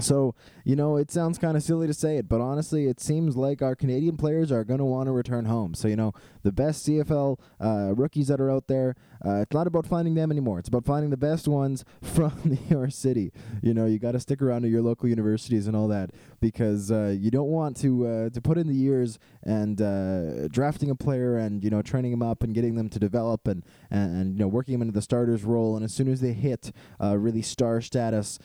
so, 0.00 0.34
you 0.64 0.76
know, 0.76 0.96
it 0.96 1.10
sounds 1.10 1.38
kind 1.38 1.56
of 1.56 1.62
silly 1.62 1.86
to 1.86 1.94
say 1.94 2.16
it, 2.16 2.28
but 2.28 2.40
honestly, 2.40 2.86
it 2.86 3.00
seems 3.00 3.36
like 3.36 3.62
our 3.62 3.74
Canadian 3.74 4.16
players 4.16 4.50
are 4.52 4.64
going 4.64 4.78
to 4.78 4.84
want 4.84 5.06
to 5.06 5.12
return 5.12 5.44
home. 5.44 5.74
So, 5.74 5.88
you 5.88 5.96
know, 5.96 6.12
the 6.42 6.52
best 6.52 6.86
CFL 6.86 7.38
uh, 7.60 7.94
rookies 7.94 8.28
that 8.28 8.40
are 8.40 8.50
out 8.50 8.66
there, 8.66 8.96
uh, 9.24 9.40
it's 9.42 9.52
not 9.52 9.66
about 9.66 9.86
finding 9.86 10.14
them 10.14 10.30
anymore. 10.30 10.58
It's 10.58 10.68
about 10.68 10.84
finding 10.84 11.10
the 11.10 11.16
best 11.16 11.46
ones 11.46 11.84
from 12.02 12.58
your 12.68 12.88
city. 12.90 13.32
You 13.62 13.74
know, 13.74 13.86
you 13.86 13.98
got 13.98 14.12
to 14.12 14.20
stick 14.20 14.40
around 14.40 14.62
to 14.62 14.68
your 14.68 14.82
local 14.82 15.08
universities 15.08 15.66
and 15.66 15.76
all 15.76 15.88
that 15.88 16.10
because 16.40 16.90
uh, 16.90 17.14
you 17.18 17.30
don't 17.30 17.48
want 17.48 17.76
to 17.78 18.06
uh, 18.06 18.30
to 18.30 18.40
put 18.40 18.56
in 18.56 18.66
the 18.66 18.74
years 18.74 19.18
and 19.42 19.80
uh, 19.80 20.48
drafting 20.48 20.90
a 20.90 20.94
player 20.94 21.36
and 21.36 21.62
you 21.62 21.70
know 21.70 21.82
training 21.82 22.10
them 22.12 22.22
up 22.22 22.42
and 22.42 22.54
getting 22.54 22.74
them 22.74 22.88
to 22.88 22.98
develop 22.98 23.46
and, 23.46 23.64
and, 23.90 24.16
and 24.16 24.32
you 24.34 24.40
know 24.40 24.48
working 24.48 24.72
them 24.72 24.82
into 24.82 24.94
the 24.94 25.02
starters 25.02 25.44
role 25.44 25.76
and 25.76 25.84
as 25.84 25.92
soon 25.92 26.08
as 26.08 26.20
they 26.20 26.32
hit 26.32 26.72
uh, 27.02 27.16
really 27.16 27.42
star 27.42 27.80
status, 27.80 28.38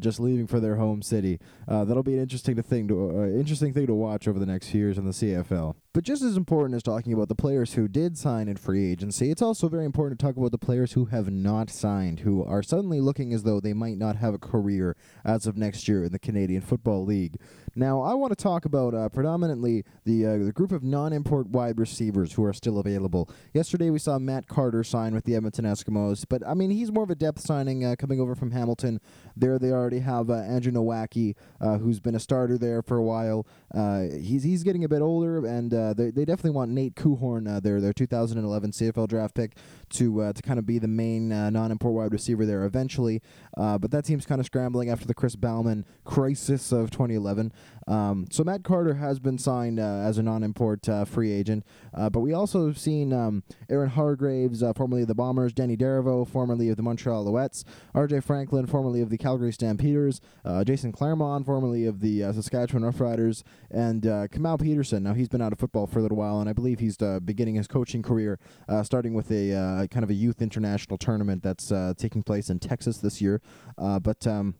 just 0.00 0.18
leaving 0.18 0.46
for 0.46 0.60
their 0.60 0.76
home 0.76 1.01
city. 1.02 1.38
Uh, 1.68 1.84
that'll 1.84 2.02
be 2.02 2.14
an 2.14 2.20
interesting 2.20 2.60
thing 2.62 2.88
to 2.88 3.10
uh, 3.10 3.26
interesting 3.26 3.72
thing 3.72 3.86
to 3.86 3.94
watch 3.94 4.28
over 4.28 4.38
the 4.38 4.46
next 4.46 4.68
few 4.68 4.80
years 4.80 4.98
in 4.98 5.04
the 5.04 5.12
CFL. 5.12 5.74
But 5.94 6.04
just 6.04 6.22
as 6.22 6.38
important 6.38 6.74
as 6.74 6.82
talking 6.82 7.12
about 7.12 7.28
the 7.28 7.34
players 7.34 7.74
who 7.74 7.86
did 7.86 8.16
sign 8.16 8.48
in 8.48 8.56
free 8.56 8.90
agency, 8.90 9.30
it's 9.30 9.42
also 9.42 9.68
very 9.68 9.84
important 9.84 10.18
to 10.18 10.24
talk 10.24 10.38
about 10.38 10.50
the 10.50 10.56
players 10.56 10.92
who 10.92 11.04
have 11.06 11.30
not 11.30 11.68
signed, 11.68 12.20
who 12.20 12.42
are 12.42 12.62
suddenly 12.62 12.98
looking 12.98 13.34
as 13.34 13.42
though 13.42 13.60
they 13.60 13.74
might 13.74 13.98
not 13.98 14.16
have 14.16 14.32
a 14.32 14.38
career 14.38 14.96
as 15.22 15.46
of 15.46 15.58
next 15.58 15.86
year 15.88 16.04
in 16.04 16.10
the 16.10 16.18
Canadian 16.18 16.62
Football 16.62 17.04
League. 17.04 17.36
Now, 17.74 18.00
I 18.00 18.14
want 18.14 18.30
to 18.36 18.42
talk 18.42 18.64
about 18.64 18.94
uh, 18.94 19.10
predominantly 19.10 19.84
the, 20.04 20.26
uh, 20.26 20.38
the 20.38 20.52
group 20.52 20.72
of 20.72 20.82
non 20.82 21.12
import 21.12 21.48
wide 21.48 21.78
receivers 21.78 22.32
who 22.32 22.44
are 22.44 22.54
still 22.54 22.78
available. 22.78 23.28
Yesterday, 23.52 23.90
we 23.90 23.98
saw 23.98 24.18
Matt 24.18 24.48
Carter 24.48 24.82
sign 24.84 25.12
with 25.12 25.24
the 25.24 25.34
Edmonton 25.36 25.66
Eskimos, 25.66 26.24
but 26.26 26.46
I 26.46 26.54
mean, 26.54 26.70
he's 26.70 26.90
more 26.90 27.04
of 27.04 27.10
a 27.10 27.14
depth 27.14 27.40
signing 27.40 27.84
uh, 27.84 27.96
coming 27.98 28.18
over 28.18 28.34
from 28.34 28.52
Hamilton. 28.52 28.98
There, 29.36 29.58
they 29.58 29.72
already 29.72 29.98
have 29.98 30.30
uh, 30.30 30.36
Andrew 30.36 30.72
Nowacki, 30.72 31.34
uh, 31.60 31.76
who's 31.76 32.00
been 32.00 32.14
a 32.14 32.20
starter 32.20 32.56
there 32.56 32.80
for 32.80 32.96
a 32.96 33.02
while. 33.02 33.46
Uh, 33.74 34.04
he's, 34.20 34.42
he's 34.42 34.62
getting 34.62 34.84
a 34.84 34.88
bit 34.88 35.02
older, 35.02 35.44
and 35.44 35.74
uh, 35.82 35.92
they, 35.94 36.10
they 36.10 36.24
definitely 36.24 36.52
want 36.52 36.70
Nate 36.70 36.94
Coehoorn, 36.94 37.48
uh, 37.48 37.60
their 37.60 37.80
their 37.80 37.92
2011 37.92 38.70
CFL 38.70 39.08
draft 39.08 39.34
pick, 39.34 39.56
to 39.92 40.22
uh, 40.22 40.32
to 40.32 40.42
kind 40.42 40.58
of 40.58 40.66
be 40.66 40.78
the 40.78 40.88
main 40.88 41.32
uh, 41.32 41.50
non-import 41.50 41.94
wide 41.94 42.12
receiver 42.12 42.44
there 42.44 42.64
eventually. 42.64 43.22
Uh, 43.56 43.78
but 43.78 43.90
that 43.90 44.04
team's 44.04 44.26
kind 44.26 44.40
of 44.40 44.46
scrambling 44.46 44.90
after 44.90 45.06
the 45.06 45.14
Chris 45.14 45.36
Bauman 45.36 45.84
crisis 46.04 46.72
of 46.72 46.90
2011. 46.90 47.52
Um, 47.86 48.26
so 48.30 48.44
Matt 48.44 48.62
Carter 48.62 48.94
has 48.94 49.18
been 49.18 49.38
signed 49.38 49.80
uh, 49.80 49.82
as 49.82 50.18
a 50.18 50.22
non-import 50.22 50.88
uh, 50.88 51.04
free 51.04 51.32
agent, 51.32 51.64
but 51.92 52.20
we 52.20 52.32
also 52.32 52.66
have 52.66 52.78
seen 52.78 53.12
um, 53.12 53.42
Aaron 53.68 53.90
Hargreaves, 53.90 54.62
formerly 54.76 55.02
of 55.02 55.08
the 55.08 55.14
Bombers, 55.14 55.52
Danny 55.52 55.76
Desriveaux, 55.76 56.26
formerly 56.26 56.68
of 56.68 56.76
the 56.76 56.82
Montreal 56.82 57.24
Alouettes, 57.24 57.64
R.J. 57.94 58.20
Franklin, 58.20 58.66
formerly 58.66 59.00
of 59.00 59.10
the 59.10 59.18
Calgary 59.18 59.52
Stampeders, 59.52 60.20
Jason 60.64 60.92
Clermont, 60.92 61.44
formerly 61.44 61.84
of 61.84 62.00
the 62.00 62.20
Saskatchewan 62.20 62.84
Roughriders, 62.84 63.42
and 63.70 64.02
Kamau 64.02 64.60
Peterson. 64.60 65.02
Now 65.02 65.14
he's 65.14 65.28
been 65.28 65.42
out 65.42 65.52
of 65.52 65.58
football 65.58 65.86
for 65.86 65.98
a 65.98 66.02
little 66.02 66.16
while, 66.16 66.40
and 66.40 66.48
I 66.48 66.52
believe 66.52 66.78
he's 66.78 67.00
uh, 67.02 67.20
beginning 67.20 67.56
his 67.56 67.66
coaching 67.66 68.02
career, 68.02 68.38
uh, 68.68 68.82
starting 68.82 69.14
with 69.14 69.30
a 69.30 69.52
uh, 69.52 69.81
kind 69.90 70.04
of 70.04 70.10
a 70.10 70.14
youth 70.14 70.42
international 70.42 70.98
tournament 70.98 71.42
that's 71.42 71.72
uh, 71.72 71.94
taking 71.96 72.22
place 72.22 72.50
in 72.50 72.58
Texas 72.58 72.98
this 72.98 73.20
year. 73.20 73.40
Uh, 73.78 73.98
but 73.98 74.26
um, 74.26 74.54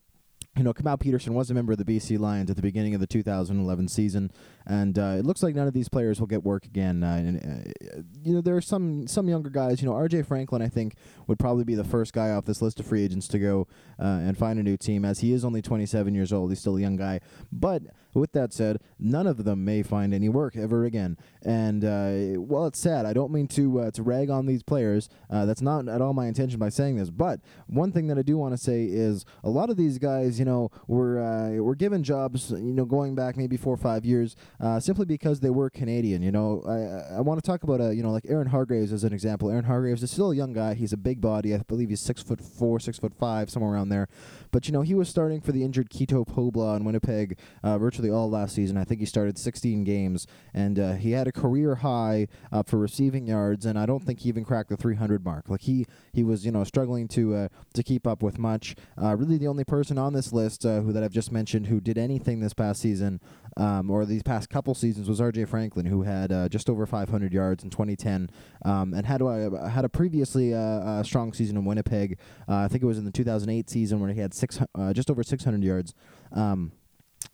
you 0.56 0.64
know, 0.64 0.74
Kamau 0.74 1.00
Peterson 1.00 1.32
was 1.32 1.50
a 1.50 1.54
member 1.54 1.72
of 1.72 1.78
the 1.78 1.84
BC 1.84 2.18
Lions 2.18 2.50
at 2.50 2.56
the 2.56 2.62
beginning 2.62 2.94
of 2.94 3.00
the 3.00 3.06
2011 3.06 3.88
season, 3.88 4.30
and 4.66 4.98
uh, 4.98 5.16
it 5.18 5.24
looks 5.24 5.42
like 5.42 5.54
none 5.54 5.66
of 5.66 5.72
these 5.72 5.88
players 5.88 6.20
will 6.20 6.26
get 6.26 6.44
work 6.44 6.66
again. 6.66 7.02
Uh, 7.02 7.14
and, 7.14 7.38
uh, 7.38 8.02
you 8.22 8.34
know, 8.34 8.42
there 8.42 8.54
are 8.54 8.60
some 8.60 9.06
some 9.06 9.28
younger 9.30 9.48
guys. 9.48 9.80
You 9.80 9.88
know, 9.88 9.94
R.J. 9.94 10.24
Franklin, 10.24 10.60
I 10.60 10.68
think, 10.68 10.96
would 11.26 11.38
probably 11.38 11.64
be 11.64 11.74
the 11.74 11.84
first 11.84 12.12
guy 12.12 12.30
off 12.30 12.44
this 12.44 12.60
list 12.60 12.78
of 12.80 12.86
free 12.86 13.02
agents 13.02 13.28
to 13.28 13.38
go 13.38 13.66
uh, 13.98 14.04
and 14.04 14.36
find 14.36 14.58
a 14.58 14.62
new 14.62 14.76
team, 14.76 15.06
as 15.06 15.20
he 15.20 15.32
is 15.32 15.42
only 15.42 15.62
27 15.62 16.14
years 16.14 16.34
old. 16.34 16.50
He's 16.50 16.60
still 16.60 16.76
a 16.76 16.80
young 16.80 16.96
guy. 16.96 17.20
But 17.50 17.84
with 18.12 18.32
that 18.32 18.52
said, 18.52 18.78
none 18.98 19.26
of 19.26 19.44
them 19.44 19.64
may 19.64 19.82
find 19.82 20.12
any 20.12 20.28
work 20.28 20.54
ever 20.54 20.84
again. 20.84 21.16
And 21.40 21.82
uh, 21.82 22.38
well, 22.38 22.66
it's 22.66 22.78
sad. 22.78 23.06
I 23.06 23.14
don't 23.14 23.32
mean 23.32 23.48
to 23.48 23.80
uh, 23.80 23.90
to 23.92 24.02
rag 24.02 24.28
on 24.28 24.44
these 24.44 24.62
players. 24.62 25.08
that's 25.30 25.62
not 25.62 25.88
at 25.88 26.02
all 26.02 26.12
my 26.12 26.26
intention 26.26 26.58
by 26.58 26.68
saying 26.68 26.96
this. 26.96 27.08
But 27.08 27.40
one 27.68 27.90
thing 27.90 28.08
that 28.08 28.18
I 28.18 28.22
do 28.22 28.36
want 28.36 28.52
to 28.52 28.58
say 28.58 28.84
is 28.84 29.24
a 29.42 29.48
lot 29.48 29.70
of 29.70 29.78
these 29.78 29.96
guys 29.96 30.41
you 30.42 30.46
know, 30.46 30.72
were 30.88 31.20
uh, 31.22 31.62
were 31.62 31.76
given 31.76 32.02
jobs, 32.02 32.50
you 32.50 32.74
know, 32.74 32.84
going 32.84 33.14
back 33.14 33.36
maybe 33.36 33.56
four 33.56 33.72
or 33.72 33.76
five 33.76 34.04
years, 34.04 34.34
uh, 34.58 34.80
simply 34.80 35.04
because 35.04 35.38
they 35.38 35.50
were 35.50 35.70
Canadian. 35.70 36.20
You 36.20 36.32
know, 36.32 36.64
I 36.66 37.18
I 37.18 37.20
want 37.20 37.40
to 37.40 37.46
talk 37.46 37.62
about 37.62 37.80
a 37.80 37.86
uh, 37.86 37.90
you 37.90 38.02
know 38.02 38.10
like 38.10 38.24
Aaron 38.28 38.48
Hargreaves 38.48 38.92
as 38.92 39.04
an 39.04 39.12
example. 39.12 39.52
Aaron 39.52 39.66
Hargreaves 39.66 40.02
is 40.02 40.10
still 40.10 40.32
a 40.32 40.34
young 40.34 40.52
guy. 40.52 40.74
He's 40.74 40.92
a 40.92 40.96
big 40.96 41.20
body. 41.20 41.54
I 41.54 41.58
believe 41.58 41.90
he's 41.90 42.00
six 42.00 42.24
foot 42.24 42.40
four, 42.40 42.80
six 42.80 42.98
foot 42.98 43.14
five, 43.14 43.50
somewhere 43.50 43.72
around 43.72 43.90
there. 43.90 44.08
But 44.50 44.66
you 44.66 44.72
know, 44.72 44.82
he 44.82 44.96
was 44.96 45.08
starting 45.08 45.40
for 45.40 45.52
the 45.52 45.62
injured 45.62 45.90
Quito 45.90 46.24
Pobla 46.24 46.76
in 46.76 46.84
Winnipeg 46.84 47.38
uh, 47.62 47.78
virtually 47.78 48.10
all 48.10 48.28
last 48.28 48.56
season. 48.56 48.76
I 48.76 48.82
think 48.82 48.98
he 48.98 49.06
started 49.06 49.38
16 49.38 49.84
games, 49.84 50.26
and 50.52 50.76
uh, 50.76 50.94
he 50.94 51.12
had 51.12 51.28
a 51.28 51.32
career 51.32 51.76
high 51.76 52.26
uh, 52.50 52.64
for 52.64 52.78
receiving 52.78 53.28
yards, 53.28 53.64
and 53.64 53.78
I 53.78 53.86
don't 53.86 54.02
think 54.02 54.20
he 54.20 54.28
even 54.28 54.44
cracked 54.44 54.70
the 54.70 54.76
300 54.76 55.24
mark. 55.24 55.48
Like 55.48 55.60
he 55.60 55.86
he 56.12 56.24
was 56.24 56.44
you 56.44 56.50
know 56.50 56.64
struggling 56.64 57.06
to 57.08 57.48
to 57.74 57.82
keep 57.84 58.08
up 58.08 58.24
with 58.24 58.40
much. 58.40 58.74
really, 58.98 59.38
the 59.38 59.46
only 59.46 59.64
person 59.64 59.98
on 59.98 60.14
this 60.14 60.31
list 60.32 60.64
uh, 60.64 60.80
who 60.80 60.92
that 60.92 61.02
I've 61.02 61.12
just 61.12 61.32
mentioned 61.32 61.66
who 61.66 61.80
did 61.80 61.98
anything 61.98 62.40
this 62.40 62.54
past 62.54 62.80
season 62.80 63.20
um, 63.56 63.90
or 63.90 64.04
these 64.04 64.22
past 64.22 64.50
couple 64.50 64.74
seasons 64.74 65.08
was 65.08 65.20
R.J. 65.20 65.44
Franklin, 65.46 65.86
who 65.86 66.02
had 66.02 66.32
uh, 66.32 66.48
just 66.48 66.70
over 66.70 66.86
500 66.86 67.32
yards 67.32 67.64
in 67.64 67.70
2010 67.70 68.30
um, 68.64 68.94
and 68.94 69.06
had 69.06 69.22
uh, 69.22 69.68
had 69.68 69.84
a 69.84 69.88
previously 69.88 70.54
uh, 70.54 71.02
strong 71.02 71.32
season 71.32 71.56
in 71.56 71.64
Winnipeg. 71.64 72.18
Uh, 72.48 72.56
I 72.56 72.68
think 72.68 72.82
it 72.82 72.86
was 72.86 72.98
in 72.98 73.04
the 73.04 73.12
2008 73.12 73.68
season 73.68 74.00
where 74.00 74.12
he 74.12 74.20
had 74.20 74.34
six 74.34 74.58
uh, 74.74 74.92
just 74.92 75.10
over 75.10 75.22
600 75.22 75.62
yards. 75.62 75.94
Um, 76.32 76.72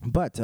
but 0.05 0.39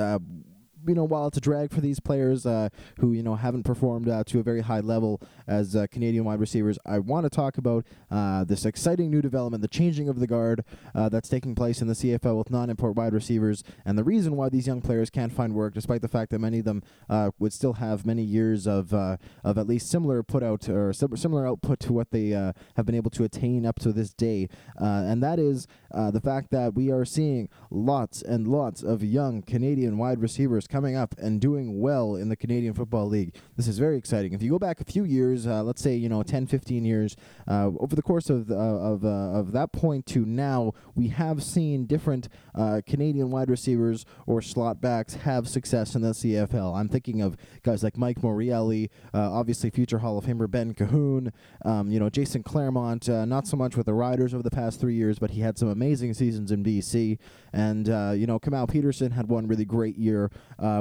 you 0.87 0.94
know, 0.94 1.05
while 1.05 1.27
it's 1.27 1.38
a 1.38 1.40
drag 1.40 1.70
for 1.70 1.81
these 1.81 2.01
players 2.01 2.47
uh, 2.47 2.68
who 3.01 3.12
you 3.12 3.23
know 3.23 3.35
haven't 3.37 3.64
performed 3.64 4.09
uh, 4.09 4.25
to 4.25 4.40
a 4.40 4.42
very 4.42 4.61
high 4.61 4.81
level 4.81 5.20
as 5.47 5.75
uh, 5.77 5.87
Canadian 5.90 6.25
wide 6.25 6.40
receivers, 6.40 6.79
I 6.85 6.99
want 6.99 7.25
to 7.25 7.31
talk 7.31 7.59
about 7.59 7.85
uh, 8.11 8.44
this 8.44 8.64
exciting 8.64 9.11
new 9.11 9.23
development, 9.23 9.62
the 9.62 9.68
changing 9.68 10.09
of 10.09 10.20
the 10.20 10.27
guard 10.27 10.64
uh, 10.94 11.09
that's 11.09 11.29
taking 11.29 11.55
place 11.55 11.81
in 11.81 11.88
the 11.88 11.94
CFL 11.94 12.37
with 12.38 12.51
non-import 12.51 12.97
wide 12.97 13.12
receivers, 13.12 13.62
and 13.85 13.99
the 13.99 14.05
reason 14.05 14.37
why 14.37 14.49
these 14.49 14.66
young 14.66 14.81
players 14.81 15.11
can't 15.11 15.33
find 15.33 15.55
work, 15.55 15.75
despite 15.75 16.03
the 16.03 16.09
fact 16.09 16.31
that 16.31 16.38
many 16.38 16.59
of 16.59 16.64
them 16.64 16.83
uh, 17.09 17.31
would 17.38 17.53
still 17.53 17.75
have 17.75 18.07
many 18.07 18.23
years 18.23 18.66
of 18.66 18.92
of 18.94 19.59
at 19.59 19.66
least 19.66 19.90
similar 19.90 20.23
put 20.23 20.42
out 20.42 20.68
or 20.68 20.92
similar 20.92 21.47
output 21.47 21.81
to 21.81 21.92
what 21.92 22.11
they 22.11 22.29
have 22.29 22.87
been 22.87 22.94
able 22.94 23.11
to 23.11 23.25
attain 23.25 23.66
up 23.66 23.79
to 23.79 23.92
this 23.92 24.12
day, 24.12 24.49
and 24.77 25.23
that 25.23 25.38
is 25.38 25.66
the 25.90 26.20
fact 26.20 26.51
that 26.51 26.75
we 26.75 26.90
are 26.90 27.05
seeing 27.05 27.49
lots 27.70 28.23
and 28.23 28.47
lots 28.47 28.83
of 28.83 29.03
young 29.03 29.42
Canadian 29.42 29.99
wide 29.99 30.20
receivers 30.20 30.66
coming 30.74 30.96
up 30.96 31.14
and 31.18 31.40
doing 31.40 31.80
well 31.80 32.16
in 32.16 32.28
the 32.28 32.34
Canadian 32.34 32.74
Football 32.74 33.06
League. 33.06 33.32
This 33.56 33.68
is 33.68 33.78
very 33.78 33.96
exciting. 33.96 34.32
If 34.32 34.42
you 34.42 34.50
go 34.50 34.58
back 34.58 34.80
a 34.80 34.84
few 34.84 35.04
years, 35.04 35.46
uh, 35.46 35.62
let's 35.62 35.80
say 35.80 35.94
you 35.94 36.08
know 36.08 36.24
10, 36.24 36.48
15 36.48 36.84
years, 36.84 37.16
uh, 37.46 37.70
over 37.78 37.94
the 37.94 38.02
course 38.02 38.28
of 38.28 38.48
the, 38.48 38.56
of 38.56 39.04
uh, 39.04 39.38
of 39.38 39.52
that 39.52 39.72
point 39.72 40.04
to 40.06 40.26
now, 40.26 40.72
we 40.96 41.08
have 41.08 41.44
seen 41.44 41.87
different 41.87 42.28
uh, 42.56 42.80
Canadian 42.84 43.30
wide 43.30 43.50
receivers 43.50 44.04
or 44.26 44.42
slot 44.42 44.80
backs 44.80 45.14
have 45.14 45.46
success 45.46 45.94
in 45.94 46.02
the 46.02 46.08
CFL. 46.08 46.74
I'm 46.74 46.88
thinking 46.88 47.22
of 47.22 47.37
guys 47.62 47.84
like 47.84 47.96
Mike 47.96 48.20
Morreale, 48.20 48.90
uh, 49.14 49.32
obviously 49.32 49.70
future 49.70 49.98
Hall 49.98 50.18
of 50.18 50.24
Famer 50.24 50.50
Ben 50.50 50.74
Cahoon, 50.74 51.30
um, 51.64 51.88
you 51.88 52.00
know 52.00 52.10
Jason 52.10 52.42
Clermont. 52.42 53.08
Uh, 53.08 53.24
not 53.24 53.46
so 53.46 53.56
much 53.56 53.76
with 53.76 53.87
the 53.87 53.94
Riders 53.94 54.34
over 54.34 54.42
the 54.42 54.50
past 54.50 54.80
three 54.80 54.96
years, 54.96 55.20
but 55.20 55.30
he 55.30 55.40
had 55.40 55.56
some 55.56 55.68
amazing 55.68 56.14
seasons 56.14 56.50
in 56.50 56.64
BC. 56.64 57.18
And 57.52 57.87
you 58.18 58.26
know 58.26 58.40
Kamau 58.40 58.68
Peterson 58.68 59.12
had 59.12 59.28
one 59.28 59.46
really 59.46 59.64
great 59.64 59.96
year 59.96 60.32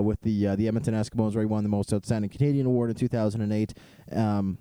with 0.02 0.22
the 0.22 0.56
the 0.56 0.67
Edmonton 0.67 0.93
Eskimos, 0.93 1.34
where 1.34 1.41
he 1.41 1.46
won 1.46 1.63
the 1.63 1.69
most 1.69 1.93
outstanding 1.93 2.30
Canadian 2.30 2.65
award 2.65 2.89
in 2.89 2.96
2008. 2.96 3.74
Um, 4.12 4.58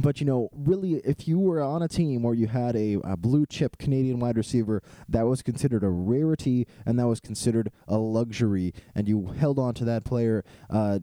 but 0.00 0.20
you 0.20 0.26
know, 0.26 0.50
really, 0.52 0.94
if 1.04 1.26
you 1.26 1.38
were 1.38 1.62
on 1.62 1.82
a 1.82 1.88
team 1.88 2.22
where 2.22 2.34
you 2.34 2.46
had 2.46 2.76
a, 2.76 2.98
a, 3.04 3.16
blue 3.16 3.46
chip 3.46 3.78
Canadian 3.78 4.20
wide 4.20 4.36
receiver, 4.36 4.82
that 5.08 5.22
was 5.22 5.42
considered 5.42 5.82
a 5.82 5.88
rarity 5.88 6.66
and 6.84 6.98
that 6.98 7.06
was 7.06 7.20
considered 7.20 7.70
a 7.88 7.96
luxury, 7.96 8.74
and 8.94 9.08
you 9.08 9.26
held 9.38 9.58
on 9.58 9.74
to 9.74 9.84
that 9.84 10.04
player 10.04 10.44
uh, 10.70 10.98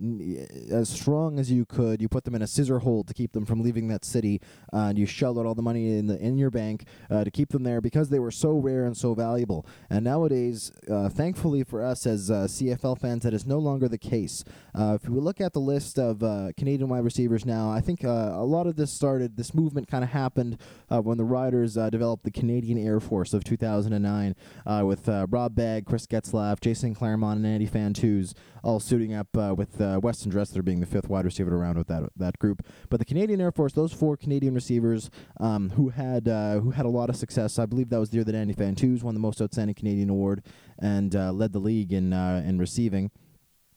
as 0.72 0.90
strong 0.90 1.40
as 1.40 1.52
you 1.52 1.66
could. 1.66 2.02
You 2.02 2.08
put 2.08 2.24
them 2.24 2.36
in 2.36 2.42
a 2.42 2.48
scissor 2.48 2.80
hold 2.80 3.08
to 3.08 3.14
keep 3.14 3.34
them 3.34 3.46
from 3.46 3.62
leaving 3.62 3.88
that 3.88 4.06
city, 4.06 4.42
uh, 4.72 4.88
and 4.90 4.98
you 4.98 5.06
shelled 5.06 5.40
out 5.40 5.46
all 5.46 5.56
the 5.56 5.62
money 5.62 5.98
in 5.98 6.08
the 6.08 6.20
in 6.20 6.38
your 6.38 6.52
bank 6.52 6.86
uh, 7.10 7.24
to 7.24 7.32
keep 7.32 7.50
them 7.50 7.64
there 7.64 7.82
because 7.82 8.10
they 8.10 8.20
were 8.20 8.32
so 8.32 8.52
rare 8.52 8.86
and 8.86 8.96
so 8.96 9.14
valuable. 9.14 9.66
And 9.90 10.04
nowadays, 10.04 10.72
uh, 10.90 11.10
thankfully 11.10 11.64
for 11.64 11.84
us 11.84 12.06
as 12.06 12.30
uh, 12.30 12.46
CFL 12.48 13.00
fans, 13.00 13.24
that 13.24 13.34
is 13.34 13.46
no 13.46 13.60
longer 13.60 13.88
the 13.88 13.98
case. 13.98 14.44
Uh, 14.76 14.98
if 15.02 15.10
we 15.10 15.20
look 15.20 15.42
at 15.42 15.54
the 15.54 15.60
list 15.60 15.98
of 15.98 16.20
Canadian 16.56 16.90
wide 16.90 17.04
receivers 17.04 17.46
now, 17.46 17.70
I 17.70 17.82
think 17.82 18.04
a 18.04 18.44
lot 18.44 18.63
of 18.68 18.76
this 18.76 18.92
started, 18.92 19.38
this 19.38 19.54
movement 19.54 19.88
kind 19.88 20.04
of 20.04 20.10
happened 20.12 20.58
uh, 20.90 21.02
when 21.02 21.18
the 21.18 21.24
Riders 21.24 21.78
uh, 21.78 21.90
developed 21.90 22.24
the 22.24 22.32
Canadian 22.32 22.78
Air 22.78 23.00
Force 23.00 23.34
of 23.34 23.44
2009 23.44 24.36
uh, 24.66 24.84
with 24.86 25.08
uh, 25.08 25.28
Rob 25.30 25.56
Bagg, 25.56 25.86
Chris 25.86 26.06
Getzlaff, 26.06 26.60
Jason 26.60 26.94
Clermont, 26.94 27.38
and 27.38 27.48
Andy 27.48 27.68
Fantuz 27.68 28.34
all 28.64 28.80
suiting 28.80 29.14
up 29.14 29.28
uh, 29.38 29.54
with 29.58 29.80
Weston 29.80 30.32
Dressler 30.32 30.62
being 30.62 30.80
the 30.80 30.86
fifth 30.86 31.10
wide 31.10 31.26
receiver 31.26 31.56
around 31.56 31.78
with 31.78 31.88
that 31.88 32.04
that 32.16 32.40
group. 32.40 32.66
But 32.90 33.00
the 33.00 33.06
Canadian 33.06 33.42
Air 33.42 33.52
Force, 33.52 33.74
those 33.74 33.92
four 33.92 34.16
Canadian 34.16 34.54
receivers 34.54 35.10
um, 35.40 35.72
who 35.72 35.90
had 35.90 36.28
who 36.28 36.72
had 36.72 36.86
a 36.86 36.90
lot 36.90 37.10
of 37.10 37.16
success. 37.16 37.60
I 37.60 37.66
believe 37.66 37.90
that 37.90 38.00
was 38.00 38.10
the 38.10 38.18
year 38.18 38.24
that 38.24 38.36
Andy 38.36 38.54
Fantuz 38.54 39.04
won 39.04 39.14
the 39.14 39.20
most 39.20 39.42
outstanding 39.42 39.76
Canadian 39.76 40.10
award 40.10 40.44
and 40.80 41.14
led 41.14 41.54
the 41.54 41.60
league 41.60 41.92
in 41.92 42.14
in 42.14 42.58
receiving. 42.58 43.12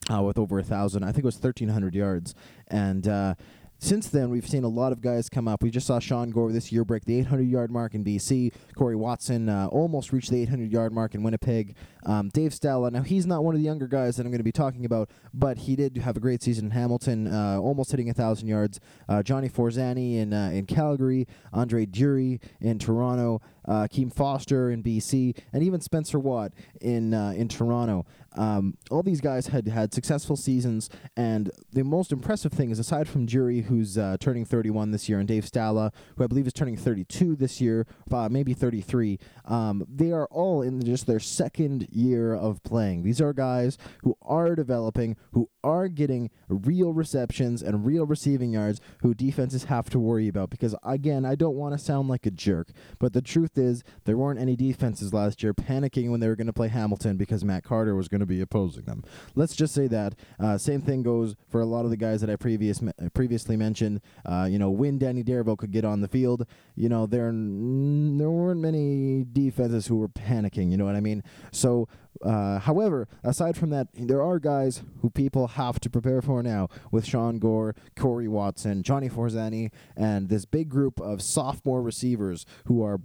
Uh, 0.08 0.22
with 0.22 0.38
over 0.38 0.60
a 0.60 0.62
thousand, 0.62 1.02
I 1.02 1.06
think 1.06 1.18
it 1.18 1.24
was 1.24 1.36
thirteen 1.36 1.68
hundred 1.68 1.96
yards, 1.96 2.32
and 2.68 3.08
uh, 3.08 3.34
since 3.78 4.08
then, 4.08 4.30
we've 4.30 4.48
seen 4.48 4.64
a 4.64 4.68
lot 4.68 4.92
of 4.92 5.00
guys 5.00 5.28
come 5.28 5.46
up. 5.46 5.62
We 5.62 5.70
just 5.70 5.86
saw 5.86 5.98
Shawn 5.98 6.30
Gore 6.30 6.50
this 6.50 6.72
year 6.72 6.84
break 6.84 7.04
the 7.04 7.18
800 7.20 7.42
yard 7.42 7.70
mark 7.70 7.94
in 7.94 8.04
BC. 8.04 8.52
Corey 8.74 8.96
Watson 8.96 9.48
uh, 9.48 9.68
almost 9.70 10.12
reached 10.12 10.30
the 10.30 10.40
800 10.42 10.72
yard 10.72 10.92
mark 10.92 11.14
in 11.14 11.22
Winnipeg. 11.22 11.74
Um, 12.04 12.28
Dave 12.30 12.52
Stala, 12.52 12.90
now 12.90 13.02
he's 13.02 13.26
not 13.26 13.44
one 13.44 13.54
of 13.54 13.60
the 13.60 13.64
younger 13.64 13.86
guys 13.86 14.16
that 14.16 14.24
I'm 14.24 14.30
going 14.30 14.38
to 14.38 14.44
be 14.44 14.52
talking 14.52 14.84
about, 14.84 15.10
but 15.34 15.58
he 15.58 15.76
did 15.76 15.96
have 15.98 16.16
a 16.16 16.20
great 16.20 16.42
season 16.42 16.66
in 16.66 16.70
Hamilton, 16.70 17.26
uh, 17.26 17.58
almost 17.60 17.90
hitting 17.90 18.06
1,000 18.06 18.46
yards. 18.46 18.80
Uh, 19.08 19.22
Johnny 19.22 19.48
Forzani 19.48 20.16
in, 20.16 20.32
uh, 20.32 20.50
in 20.52 20.66
Calgary, 20.66 21.26
Andre 21.52 21.84
Durie 21.84 22.40
in 22.60 22.78
Toronto, 22.78 23.42
uh, 23.66 23.86
Keem 23.90 24.12
Foster 24.12 24.70
in 24.70 24.82
BC, 24.82 25.38
and 25.52 25.62
even 25.62 25.80
Spencer 25.80 26.18
Watt 26.18 26.52
in, 26.80 27.14
uh, 27.14 27.32
in 27.36 27.48
Toronto. 27.48 28.06
Um, 28.36 28.76
all 28.90 29.02
these 29.02 29.22
guys 29.22 29.46
had 29.46 29.66
had 29.66 29.94
successful 29.94 30.36
seasons, 30.36 30.90
and 31.16 31.50
the 31.72 31.84
most 31.84 32.12
impressive 32.12 32.52
thing 32.52 32.70
is 32.70 32.78
aside 32.78 33.08
from 33.08 33.24
Durie, 33.24 33.62
who's 33.62 33.96
uh, 33.96 34.16
turning 34.20 34.44
31 34.44 34.90
this 34.90 35.08
year, 35.08 35.18
and 35.18 35.26
Dave 35.26 35.44
Stala, 35.44 35.92
who 36.16 36.24
I 36.24 36.26
believe 36.26 36.46
is 36.46 36.52
turning 36.52 36.76
32 36.76 37.34
this 37.36 37.60
year, 37.60 37.86
maybe 38.30 38.52
33, 38.52 39.18
um, 39.46 39.86
they 39.88 40.12
are 40.12 40.26
all 40.26 40.62
in 40.62 40.84
just 40.84 41.06
their 41.06 41.20
second 41.20 41.88
year 41.90 42.34
of 42.34 42.62
playing. 42.62 43.02
These 43.02 43.20
are 43.20 43.32
guys 43.32 43.78
who 44.02 44.16
are 44.22 44.54
developing, 44.54 45.16
who 45.32 45.48
are 45.64 45.88
getting 45.88 46.30
real 46.48 46.92
receptions 46.92 47.62
and 47.62 47.86
real 47.86 48.06
receiving 48.06 48.52
yards, 48.52 48.80
who 49.02 49.14
defenses 49.14 49.64
have 49.64 49.90
to 49.90 49.98
worry 49.98 50.28
about. 50.28 50.50
Because 50.50 50.74
again, 50.82 51.24
I 51.24 51.34
don't 51.34 51.56
want 51.56 51.76
to 51.76 51.78
sound 51.78 52.08
like 52.08 52.26
a 52.26 52.30
jerk, 52.30 52.68
but 52.98 53.12
the 53.12 53.22
truth 53.22 53.55
is 53.58 53.82
there 54.04 54.16
weren't 54.16 54.40
any 54.40 54.56
defenses 54.56 55.12
last 55.12 55.42
year 55.42 55.54
panicking 55.54 56.10
when 56.10 56.20
they 56.20 56.28
were 56.28 56.36
going 56.36 56.46
to 56.46 56.52
play 56.52 56.68
Hamilton 56.68 57.16
because 57.16 57.44
Matt 57.44 57.64
Carter 57.64 57.94
was 57.94 58.08
going 58.08 58.20
to 58.20 58.26
be 58.26 58.40
opposing 58.40 58.84
them. 58.84 59.04
Let's 59.34 59.54
just 59.56 59.74
say 59.74 59.86
that. 59.88 60.14
Uh, 60.38 60.58
same 60.58 60.82
thing 60.82 61.02
goes 61.02 61.36
for 61.48 61.60
a 61.60 61.66
lot 61.66 61.84
of 61.84 61.90
the 61.90 61.96
guys 61.96 62.20
that 62.20 62.30
I 62.30 62.36
previous 62.36 62.82
previously 63.14 63.56
mentioned. 63.56 64.00
Uh, 64.24 64.48
you 64.50 64.58
know, 64.58 64.70
when 64.70 64.98
Danny 64.98 65.22
Desriveaux 65.22 65.58
could 65.58 65.72
get 65.72 65.84
on 65.84 66.00
the 66.00 66.08
field, 66.08 66.46
you 66.74 66.88
know, 66.88 67.06
there 67.06 67.32
there 67.32 68.30
weren't 68.30 68.60
many 68.60 69.24
defenses 69.30 69.86
who 69.86 69.96
were 69.96 70.08
panicking. 70.08 70.70
You 70.70 70.76
know 70.76 70.84
what 70.84 70.96
I 70.96 71.00
mean? 71.00 71.22
So 71.52 71.88
uh, 72.22 72.58
however, 72.60 73.08
aside 73.22 73.56
from 73.56 73.70
that, 73.70 73.88
there 73.94 74.22
are 74.22 74.38
guys 74.38 74.82
who 75.00 75.10
people 75.10 75.48
have 75.48 75.80
to 75.80 75.90
prepare 75.90 76.22
for 76.22 76.42
now 76.42 76.68
with 76.90 77.04
Shawn 77.04 77.38
Gore, 77.38 77.74
Corey 77.94 78.28
Watson, 78.28 78.82
Johnny 78.82 79.08
Forzani, 79.08 79.70
and 79.96 80.28
this 80.28 80.44
big 80.44 80.68
group 80.68 81.00
of 81.00 81.22
sophomore 81.22 81.82
receivers 81.82 82.46
who 82.66 82.82
are 82.82 82.98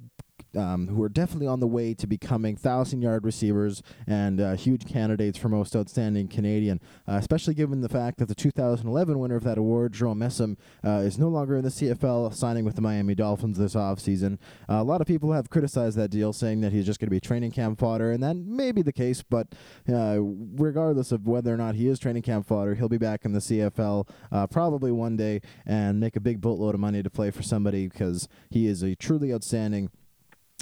um, 0.55 0.87
who 0.87 1.01
are 1.03 1.09
definitely 1.09 1.47
on 1.47 1.59
the 1.59 1.67
way 1.67 1.93
to 1.93 2.07
becoming 2.07 2.55
thousand 2.55 3.01
yard 3.01 3.23
receivers 3.23 3.81
and 4.07 4.39
uh, 4.41 4.55
huge 4.55 4.85
candidates 4.85 5.37
for 5.37 5.49
most 5.49 5.75
outstanding 5.75 6.27
Canadian, 6.27 6.79
uh, 7.07 7.13
especially 7.13 7.53
given 7.53 7.81
the 7.81 7.89
fact 7.89 8.17
that 8.19 8.27
the 8.27 8.35
2011 8.35 9.19
winner 9.19 9.35
of 9.35 9.43
that 9.43 9.57
award, 9.57 9.93
Jerome 9.93 10.19
Messam, 10.19 10.57
uh, 10.85 11.01
is 11.03 11.17
no 11.17 11.29
longer 11.29 11.55
in 11.55 11.63
the 11.63 11.69
CFL, 11.69 12.33
signing 12.33 12.65
with 12.65 12.75
the 12.75 12.81
Miami 12.81 13.15
Dolphins 13.15 13.57
this 13.57 13.75
offseason. 13.75 14.37
Uh, 14.69 14.75
a 14.75 14.83
lot 14.83 15.01
of 15.01 15.07
people 15.07 15.31
have 15.31 15.49
criticized 15.49 15.97
that 15.97 16.11
deal, 16.11 16.33
saying 16.33 16.61
that 16.61 16.71
he's 16.71 16.85
just 16.85 16.99
going 16.99 17.07
to 17.07 17.11
be 17.11 17.19
training 17.19 17.51
camp 17.51 17.79
fodder, 17.79 18.11
and 18.11 18.21
that 18.23 18.35
may 18.35 18.71
be 18.71 18.81
the 18.81 18.93
case, 18.93 19.23
but 19.23 19.47
uh, 19.91 20.17
regardless 20.21 21.11
of 21.11 21.27
whether 21.27 21.53
or 21.53 21.57
not 21.57 21.75
he 21.75 21.87
is 21.87 21.99
training 21.99 22.23
camp 22.23 22.45
fodder, 22.45 22.75
he'll 22.75 22.89
be 22.89 22.97
back 22.97 23.25
in 23.25 23.33
the 23.33 23.39
CFL 23.39 24.07
uh, 24.31 24.47
probably 24.47 24.91
one 24.91 25.15
day 25.15 25.41
and 25.65 25.99
make 25.99 26.15
a 26.15 26.19
big 26.19 26.41
boatload 26.41 26.75
of 26.75 26.81
money 26.81 27.03
to 27.03 27.09
play 27.09 27.31
for 27.31 27.43
somebody 27.43 27.87
because 27.87 28.27
he 28.49 28.67
is 28.67 28.83
a 28.83 28.95
truly 28.95 29.33
outstanding 29.33 29.89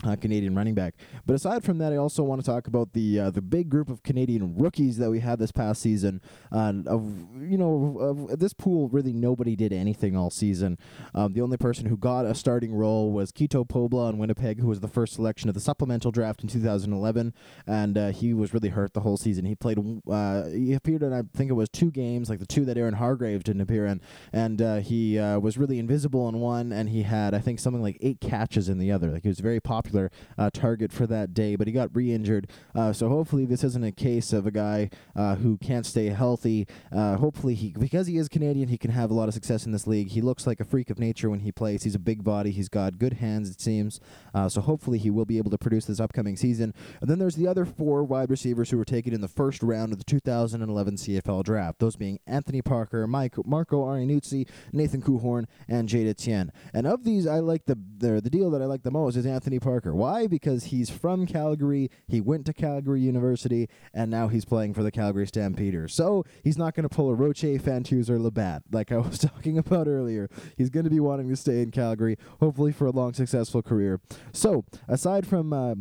uh, 0.06 0.16
Canadian 0.16 0.56
running 0.56 0.76
back. 0.76 0.96
But 1.26 1.34
aside 1.34 1.64
from 1.64 1.78
that, 1.80 1.92
I 1.92 1.98
also 1.98 2.24
want 2.24 2.42
to 2.42 2.46
talk 2.46 2.68
about 2.68 2.94
the 2.94 3.20
uh, 3.20 3.32
the 3.32 3.42
big 3.42 3.70
group 3.70 3.90
of 3.90 4.04
Canadian 4.04 4.58
rookies 4.58 4.98
that 4.98 5.10
we 5.10 5.20
had 5.20 5.40
this 5.40 5.52
past 5.52 5.82
season. 5.82 6.22
Uh, 6.52 6.74
of 6.86 7.28
you 7.42 7.58
know, 7.58 7.98
of 8.00 8.40
this 8.40 8.54
pool, 8.54 8.88
really 8.90 9.14
nobody 9.14 9.56
did 9.56 9.74
anything 9.74 10.16
all 10.16 10.30
season. 10.30 10.78
Um, 11.14 11.34
the 11.34 11.42
only 11.42 11.58
person 11.58 11.86
who 11.86 11.98
got 11.98 12.26
a 12.26 12.34
starting 12.34 12.74
role 12.74 13.12
was 13.12 13.32
Quito 13.32 13.64
Pobla 13.66 14.10
in 14.10 14.18
Winnipeg, 14.18 14.60
who 14.60 14.68
was 14.68 14.80
the 14.80 14.88
first 14.88 15.14
selection 15.14 15.50
of 15.50 15.56
the 15.56 15.62
supplemental 15.62 16.12
draft 16.12 16.42
in 16.44 16.50
2011, 16.50 17.34
and 17.68 17.98
uh, 17.98 18.10
he 18.10 18.34
was 18.34 18.54
really 18.54 18.70
hurt 18.70 18.94
the 18.94 19.02
whole 19.02 19.18
season. 19.18 19.46
He 19.46 19.56
played, 19.56 19.80
uh, 20.10 20.46
he 20.46 20.74
appeared 20.74 21.04
in 21.04 21.14
I 21.14 21.24
think 21.36 21.50
it 21.50 21.56
was 21.56 21.70
two 21.70 21.92
games, 21.92 22.30
like 22.30 22.40
the 22.40 22.46
two 22.46 22.66
that 22.66 22.78
Aaron 22.78 22.96
Hargrave 22.96 23.44
didn't 23.44 23.62
appear 23.62 23.86
in, 23.86 24.02
and 24.32 24.62
uh, 24.62 24.76
he 24.78 25.18
was 25.20 25.58
really 25.58 25.80
invisible 25.80 26.30
in 26.30 26.40
one, 26.40 26.72
and 26.72 26.90
he 26.90 27.04
had 27.04 27.34
I 27.34 27.40
think 27.40 27.60
something 27.60 27.82
like 27.82 27.98
eight 28.02 28.22
catches 28.22 28.70
in 28.70 28.78
the 28.78 28.92
other. 28.92 29.12
Like 29.12 29.24
he 29.24 29.30
was 29.30 29.40
very 29.40 29.60
popular 29.60 29.89
popular 29.90 30.12
uh, 30.38 30.50
target 30.52 30.92
for 30.92 31.08
that 31.08 31.34
day, 31.34 31.56
but 31.56 31.68
he 31.68 31.74
got 31.74 31.94
re 31.96 32.14
injured. 32.14 32.48
Uh, 32.76 32.94
so 32.94 33.10
hopefully, 33.10 33.46
this 33.46 33.64
isn't 33.64 33.84
a 33.84 33.92
case 33.92 34.32
of 34.32 34.46
a 34.46 34.52
guy 34.52 34.90
uh, 35.16 35.36
who 35.36 35.58
can't 35.58 35.86
stay 35.86 36.08
healthy. 36.08 36.68
Uh, 36.92 37.18
hopefully, 37.18 37.56
he 37.56 37.74
because 37.78 38.08
he 38.08 38.18
is 38.18 38.30
Canadian, 38.30 38.70
he 38.70 38.78
can 38.78 38.92
have 38.92 39.10
a 39.10 39.14
lot 39.14 39.28
of 39.28 39.34
success 39.34 39.66
in 39.66 39.72
this 39.72 39.88
league. 39.88 40.10
He 40.10 40.22
looks 40.22 40.46
like 40.46 40.60
a 40.60 40.64
freak 40.64 40.90
of 40.90 41.00
nature 41.00 41.30
when 41.30 41.40
he 41.40 41.52
plays. 41.52 41.84
He's 41.84 41.96
a 41.96 42.00
big 42.00 42.24
body, 42.24 42.52
he's 42.52 42.70
got 42.70 43.00
good 43.00 43.14
hands, 43.14 43.50
it 43.50 43.60
seems. 43.60 44.00
Uh, 44.34 44.48
so 44.48 44.62
hopefully, 44.62 45.00
he 45.00 45.10
will 45.10 45.26
be 45.26 45.38
able 45.38 45.52
to 45.52 45.58
produce 45.58 45.86
this 45.86 46.00
upcoming 46.00 46.38
season. 46.38 46.74
And 47.02 47.10
then 47.10 47.20
there's 47.20 47.36
the 47.36 47.48
other 47.48 47.66
four 47.66 48.04
wide 48.04 48.30
receivers 48.30 48.70
who 48.70 48.78
were 48.78 48.86
taken 48.86 49.14
in 49.14 49.22
the 49.22 49.28
first 49.28 49.64
round 49.64 49.92
of 49.92 49.98
the 49.98 50.06
2011 50.06 50.96
CFL 50.96 51.44
draft, 51.44 51.80
those 51.80 51.96
being 51.96 52.20
Anthony 52.28 52.62
Parker, 52.62 53.08
Mike, 53.08 53.36
Marco 53.46 53.86
Iannuzzi, 53.86 54.48
Nathan 54.72 55.02
Coehoorn, 55.02 55.46
and 55.68 55.90
Jade 55.90 56.08
Etienne. 56.08 56.52
And 56.74 56.86
of 56.86 57.04
these, 57.04 57.26
I 57.26 57.40
like 57.40 57.66
the, 57.66 57.78
the 57.98 58.20
the 58.22 58.30
deal 58.30 58.52
that 58.52 58.62
I 58.62 58.66
like 58.66 58.84
the 58.84 58.92
most 58.92 59.16
is 59.16 59.26
Anthony 59.26 59.60
Parker. 59.60 59.79
Parker. 59.80 59.96
Why? 59.96 60.28
Because 60.28 60.66
he's 60.66 60.90
from 60.90 61.26
Calgary. 61.26 61.90
He 62.06 62.20
went 62.20 62.46
to 62.48 62.54
Calgary 62.54 63.00
University, 63.00 63.70
and 63.94 64.12
now 64.12 64.28
he's 64.28 64.44
playing 64.44 64.74
for 64.74 64.84
the 64.84 64.92
Calgary 64.92 65.26
Stampeders. 65.26 65.94
So 65.94 66.26
he's 66.44 66.58
not 66.58 66.76
going 66.76 66.84
to 66.84 66.94
pull 66.94 67.10
a 67.10 67.16
Rottier, 67.16 67.62
Fantuz, 67.62 68.10
or 68.10 68.20
LaBatte 68.20 68.64
like 68.74 68.92
I 68.92 68.98
was 68.98 69.20
talking 69.20 69.58
about 69.58 69.88
earlier. 69.88 70.30
He's 70.58 70.70
going 70.70 70.84
to 70.84 70.90
be 70.90 71.00
wanting 71.00 71.30
to 71.30 71.38
stay 71.38 71.62
in 71.62 71.72
Calgary, 71.72 72.18
hopefully 72.42 72.74
for 72.74 72.88
a 72.88 72.92
long, 72.92 73.14
successful 73.14 73.62
career. 73.62 74.02
So 74.34 74.66
aside 74.90 75.26
from. 75.26 75.54
Uh, 75.54 75.76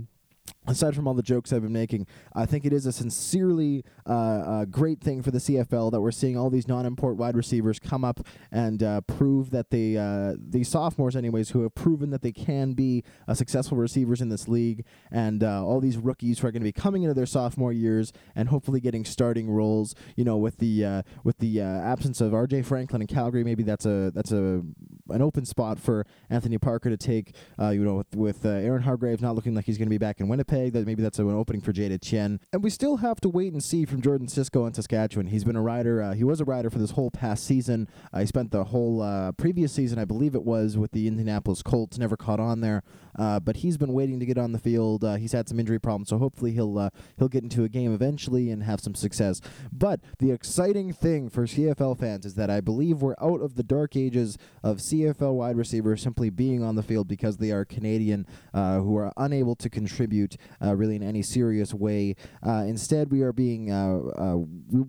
aside 0.68 0.94
from 0.94 1.08
all 1.08 1.14
the 1.14 1.22
jokes 1.22 1.52
I've 1.52 1.62
been 1.62 1.72
making, 1.72 2.06
I 2.34 2.46
think 2.46 2.64
it 2.64 2.72
is 2.72 2.86
a 2.86 2.92
sincerely 2.92 3.84
uh, 4.06 4.12
uh, 4.12 4.64
great 4.66 5.00
thing 5.00 5.22
for 5.22 5.30
the 5.30 5.38
CFL 5.38 5.90
that 5.92 6.00
we're 6.00 6.10
seeing 6.10 6.36
all 6.36 6.50
these 6.50 6.68
non-import 6.68 7.16
wide 7.16 7.36
receivers 7.36 7.78
come 7.78 8.04
up 8.04 8.20
and 8.52 8.82
uh, 8.82 9.00
prove 9.02 9.50
that 9.50 9.70
they, 9.70 9.96
uh, 9.96 10.34
the 10.38 10.64
sophomores, 10.64 11.16
anyways, 11.16 11.50
who 11.50 11.62
have 11.62 11.74
proven 11.74 12.10
that 12.10 12.22
they 12.22 12.32
can 12.32 12.74
be 12.74 13.02
uh, 13.26 13.34
successful 13.34 13.76
receivers 13.78 14.20
in 14.20 14.28
this 14.28 14.46
league, 14.46 14.84
and 15.10 15.42
uh, 15.42 15.64
all 15.64 15.80
these 15.80 15.96
rookies 15.96 16.38
who 16.38 16.46
are 16.46 16.52
going 16.52 16.62
to 16.62 16.64
be 16.64 16.72
coming 16.72 17.02
into 17.02 17.14
their 17.14 17.26
sophomore 17.26 17.72
years 17.72 18.12
and 18.36 18.48
hopefully 18.48 18.80
getting 18.80 19.04
starting 19.04 19.50
roles. 19.50 19.94
You 20.16 20.24
know, 20.24 20.36
with 20.36 20.58
the 20.58 21.02
with 21.24 21.38
the 21.38 21.60
absence 21.60 22.20
of 22.20 22.34
R.J. 22.34 22.62
Franklin 22.62 23.02
in 23.02 23.08
Calgary, 23.08 23.44
maybe 23.44 23.62
that's 23.62 23.86
a 23.86 24.10
that's 24.14 24.32
a 24.32 24.62
an 25.10 25.22
open 25.22 25.44
spot 25.44 25.78
for 25.78 26.06
Anthony 26.28 26.58
Parker 26.58 26.90
to 26.90 26.96
take. 26.96 27.34
you 27.58 27.84
know, 27.84 27.96
with, 27.96 28.14
with 28.14 28.44
Aaron 28.44 28.82
Hargrave 28.82 29.22
not 29.22 29.34
looking 29.34 29.54
like 29.54 29.64
he's 29.64 29.78
going 29.78 29.86
to 29.86 29.90
be 29.90 29.98
back 29.98 30.20
in 30.20 30.28
Winnipeg. 30.28 30.57
That 30.66 30.86
maybe 30.86 31.02
that's 31.02 31.18
an 31.18 31.30
opening 31.30 31.62
for 31.62 31.72
Jade 31.72 31.92
Etienne. 31.92 32.40
And 32.52 32.62
we 32.62 32.70
still 32.70 32.98
have 32.98 33.20
to 33.20 33.28
wait 33.28 33.52
and 33.52 33.62
see 33.62 33.84
from 33.84 34.02
Jordan 34.02 34.26
Sisco 34.26 34.66
in 34.66 34.74
Saskatchewan. 34.74 35.28
He's 35.28 35.44
been 35.44 35.56
a 35.56 35.62
rider. 35.62 36.02
Uh, 36.02 36.14
he 36.14 36.24
was 36.24 36.40
a 36.40 36.44
rider 36.44 36.70
for 36.70 36.78
this 36.78 36.92
whole 36.92 37.10
past 37.10 37.44
season. 37.44 37.88
Uh, 38.12 38.20
he 38.20 38.26
spent 38.26 38.50
the 38.50 38.64
whole 38.64 39.02
uh, 39.02 39.32
previous 39.32 39.72
season, 39.72 39.98
I 39.98 40.04
believe 40.04 40.34
it 40.34 40.44
was, 40.44 40.76
with 40.76 40.92
the 40.92 41.06
Indianapolis 41.06 41.62
Colts. 41.62 41.98
Never 41.98 42.16
caught 42.16 42.40
on 42.40 42.60
there, 42.60 42.82
uh, 43.18 43.40
but 43.40 43.58
he's 43.58 43.76
been 43.76 43.92
waiting 43.92 44.18
to 44.20 44.26
get 44.26 44.38
on 44.38 44.52
the 44.52 44.58
field. 44.58 45.04
Uh, 45.04 45.14
he's 45.14 45.32
had 45.32 45.48
some 45.48 45.60
injury 45.60 45.78
problems, 45.78 46.08
so 46.08 46.18
hopefully 46.18 46.52
he'll 46.52 46.78
uh, 46.78 46.90
he'll 47.18 47.28
get 47.28 47.42
into 47.42 47.64
a 47.64 47.68
game 47.68 47.94
eventually 47.94 48.50
and 48.50 48.62
have 48.62 48.80
some 48.80 48.94
success. 48.94 49.40
But 49.72 50.00
the 50.18 50.32
exciting 50.32 50.92
thing 50.92 51.28
for 51.28 51.46
CFL 51.46 51.98
fans 51.98 52.26
is 52.26 52.34
that 52.34 52.50
I 52.50 52.60
believe 52.60 53.02
we're 53.02 53.14
out 53.20 53.40
of 53.40 53.54
the 53.54 53.62
dark 53.62 53.96
ages 53.96 54.38
of 54.62 54.78
CFL 54.78 55.34
wide 55.34 55.56
receivers 55.56 56.02
simply 56.02 56.30
being 56.30 56.62
on 56.62 56.76
the 56.76 56.82
field 56.82 57.08
because 57.08 57.36
they 57.36 57.50
are 57.50 57.64
Canadian, 57.64 58.26
who 58.54 58.96
are 58.96 59.12
unable 59.16 59.54
to 59.56 59.68
contribute 59.68 60.36
uh, 60.62 60.74
really 60.74 60.96
in 60.96 61.02
any 61.02 61.22
serious 61.22 61.74
way. 61.74 62.14
Uh, 62.42 62.64
instead, 62.66 63.10
we 63.10 63.22
are 63.22 63.32
being 63.32 63.70
uh, 63.70 63.98
uh, 64.16 64.36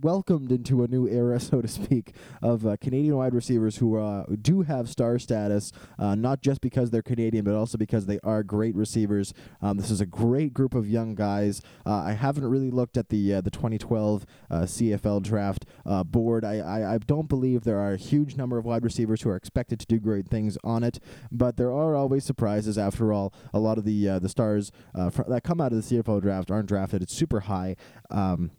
welcomed 0.01 0.51
into 0.51 0.83
a 0.83 0.87
new 0.87 1.07
era, 1.07 1.39
so 1.39 1.61
to 1.61 1.67
speak, 1.67 2.13
of 2.41 2.65
uh, 2.65 2.77
Canadian 2.81 3.17
wide 3.17 3.33
receivers 3.33 3.77
who 3.77 3.99
do 4.41 4.61
have 4.61 4.89
star 4.89 5.19
status, 5.19 5.71
not 5.97 6.41
just 6.41 6.61
because 6.61 6.91
they're 6.91 7.01
Canadian, 7.01 7.43
but 7.43 7.53
also 7.53 7.77
because 7.77 8.05
they 8.05 8.19
are 8.23 8.43
great 8.43 8.75
receivers. 8.75 9.33
Um, 9.61 9.77
this 9.77 9.91
is 9.91 10.01
a 10.01 10.05
great 10.05 10.53
group 10.53 10.73
of 10.73 10.87
young 10.87 11.15
guys. 11.15 11.61
I 11.85 12.13
haven't 12.13 12.45
really 12.45 12.71
looked 12.71 12.97
at 12.97 13.09
the 13.09 13.41
the 13.41 13.51
2012 13.51 14.25
CFL 14.51 15.21
draft 15.21 15.65
board. 16.05 16.45
I, 16.45 16.57
I, 16.57 16.93
I 16.95 16.97
don't 16.97 17.29
believe 17.29 17.63
there 17.63 17.79
are 17.79 17.93
a 17.93 17.97
huge 17.97 18.35
number 18.35 18.57
of 18.57 18.65
wide 18.65 18.83
receivers 18.83 19.21
who 19.21 19.29
are 19.29 19.35
expected 19.35 19.79
to 19.79 19.85
do 19.85 19.99
great 19.99 20.27
things 20.27 20.57
on 20.63 20.83
it, 20.83 20.99
but 21.31 21.57
there 21.57 21.71
are 21.71 21.95
always 21.95 22.23
surprises. 22.23 22.77
After 22.77 23.11
all, 23.13 23.33
a 23.53 23.59
lot 23.59 23.77
of 23.77 23.85
the 23.85 24.19
the 24.19 24.29
stars 24.29 24.71
fr- 25.11 25.23
that 25.39 25.47
come 25.47 25.61
out 25.61 25.71
of 25.71 25.87
the 25.87 25.95
CFL 25.95 26.21
draft 26.21 26.51
aren't 26.51 26.67
drafted. 26.67 27.01
It's 27.01 27.15
super 27.15 27.41
high. 27.41 27.75
Um, 28.09 28.51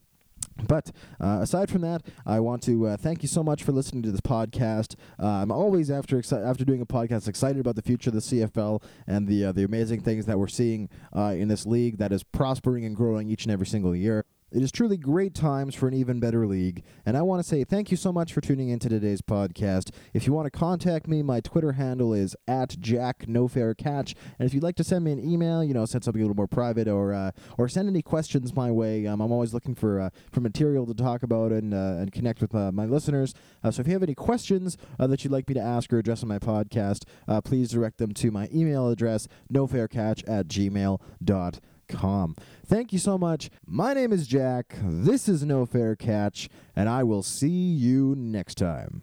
but 0.66 0.90
uh, 1.20 1.38
aside 1.42 1.70
from 1.70 1.82
that, 1.82 2.02
I 2.26 2.40
want 2.40 2.62
to 2.64 2.86
uh, 2.86 2.96
thank 2.96 3.22
you 3.22 3.28
so 3.28 3.42
much 3.42 3.62
for 3.62 3.72
listening 3.72 4.02
to 4.02 4.10
this 4.10 4.20
podcast. 4.20 4.94
Uh, 5.18 5.26
I'm 5.26 5.52
always 5.52 5.90
after 5.90 6.16
exci- 6.16 6.44
after 6.44 6.64
doing 6.64 6.80
a 6.80 6.86
podcast 6.86 7.28
excited 7.28 7.60
about 7.60 7.76
the 7.76 7.82
future 7.82 8.10
of 8.10 8.14
the 8.14 8.20
CFL 8.20 8.82
and 9.06 9.26
the 9.28 9.46
uh, 9.46 9.52
the 9.52 9.64
amazing 9.64 10.00
things 10.00 10.26
that 10.26 10.38
we're 10.38 10.48
seeing 10.48 10.88
uh, 11.14 11.34
in 11.36 11.48
this 11.48 11.66
league 11.66 11.98
that 11.98 12.12
is 12.12 12.22
prospering 12.22 12.84
and 12.84 12.96
growing 12.96 13.28
each 13.30 13.44
and 13.44 13.52
every 13.52 13.66
single 13.66 13.94
year. 13.94 14.24
It 14.52 14.62
is 14.62 14.72
truly 14.72 14.96
great 14.96 15.32
times 15.32 15.76
for 15.76 15.86
an 15.86 15.94
even 15.94 16.18
better 16.18 16.44
league, 16.44 16.82
and 17.06 17.16
I 17.16 17.22
want 17.22 17.40
to 17.40 17.48
say 17.48 17.62
thank 17.62 17.92
you 17.92 17.96
so 17.96 18.12
much 18.12 18.32
for 18.32 18.40
tuning 18.40 18.68
into 18.68 18.88
today's 18.88 19.22
podcast. 19.22 19.90
If 20.12 20.26
you 20.26 20.32
want 20.32 20.46
to 20.46 20.50
contact 20.50 21.06
me, 21.06 21.22
my 21.22 21.38
Twitter 21.38 21.72
handle 21.72 22.12
is 22.12 22.34
at 22.48 22.76
Jack 22.80 23.28
No 23.28 23.46
Fair 23.46 23.74
Catch, 23.74 24.16
and 24.40 24.48
if 24.48 24.52
you'd 24.52 24.64
like 24.64 24.74
to 24.76 24.82
send 24.82 25.04
me 25.04 25.12
an 25.12 25.20
email, 25.20 25.62
you 25.62 25.72
know, 25.72 25.84
send 25.84 26.02
something 26.02 26.20
a 26.20 26.24
little 26.24 26.34
more 26.34 26.48
private, 26.48 26.88
or 26.88 27.12
uh, 27.12 27.30
or 27.58 27.68
send 27.68 27.88
any 27.88 28.02
questions 28.02 28.52
my 28.52 28.72
way, 28.72 29.06
um, 29.06 29.20
I'm 29.20 29.30
always 29.30 29.54
looking 29.54 29.76
for 29.76 30.00
uh, 30.00 30.10
for 30.32 30.40
material 30.40 30.84
to 30.86 30.94
talk 30.94 31.22
about 31.22 31.52
and 31.52 31.72
uh, 31.72 31.98
and 32.00 32.10
connect 32.10 32.40
with 32.40 32.52
uh, 32.52 32.72
my 32.72 32.86
listeners. 32.86 33.34
Uh, 33.62 33.70
so 33.70 33.82
if 33.82 33.86
you 33.86 33.92
have 33.92 34.02
any 34.02 34.16
questions 34.16 34.76
uh, 34.98 35.06
that 35.06 35.22
you'd 35.22 35.32
like 35.32 35.46
me 35.48 35.54
to 35.54 35.60
ask 35.60 35.92
or 35.92 35.98
address 35.98 36.24
on 36.24 36.28
my 36.28 36.40
podcast, 36.40 37.04
please 37.44 37.70
direct 37.70 37.98
them 37.98 38.12
to 38.14 38.32
my 38.32 38.48
email 38.52 38.88
address, 38.88 39.28
nofaircatch 39.52 40.28
at 40.28 40.48
gmail.com 40.48 41.60
com. 41.90 42.36
Thank 42.70 42.92
you 42.92 43.00
so 43.00 43.18
much. 43.18 43.50
My 43.66 43.94
name 43.94 44.12
is 44.12 44.28
Jack. 44.28 44.76
This 44.80 45.28
is 45.28 45.42
No 45.42 45.66
Fair 45.66 45.96
Catch, 45.96 46.48
and 46.76 46.88
I 46.88 47.02
will 47.02 47.24
see 47.24 47.48
you 47.48 48.14
next 48.16 48.58
time. 48.58 49.02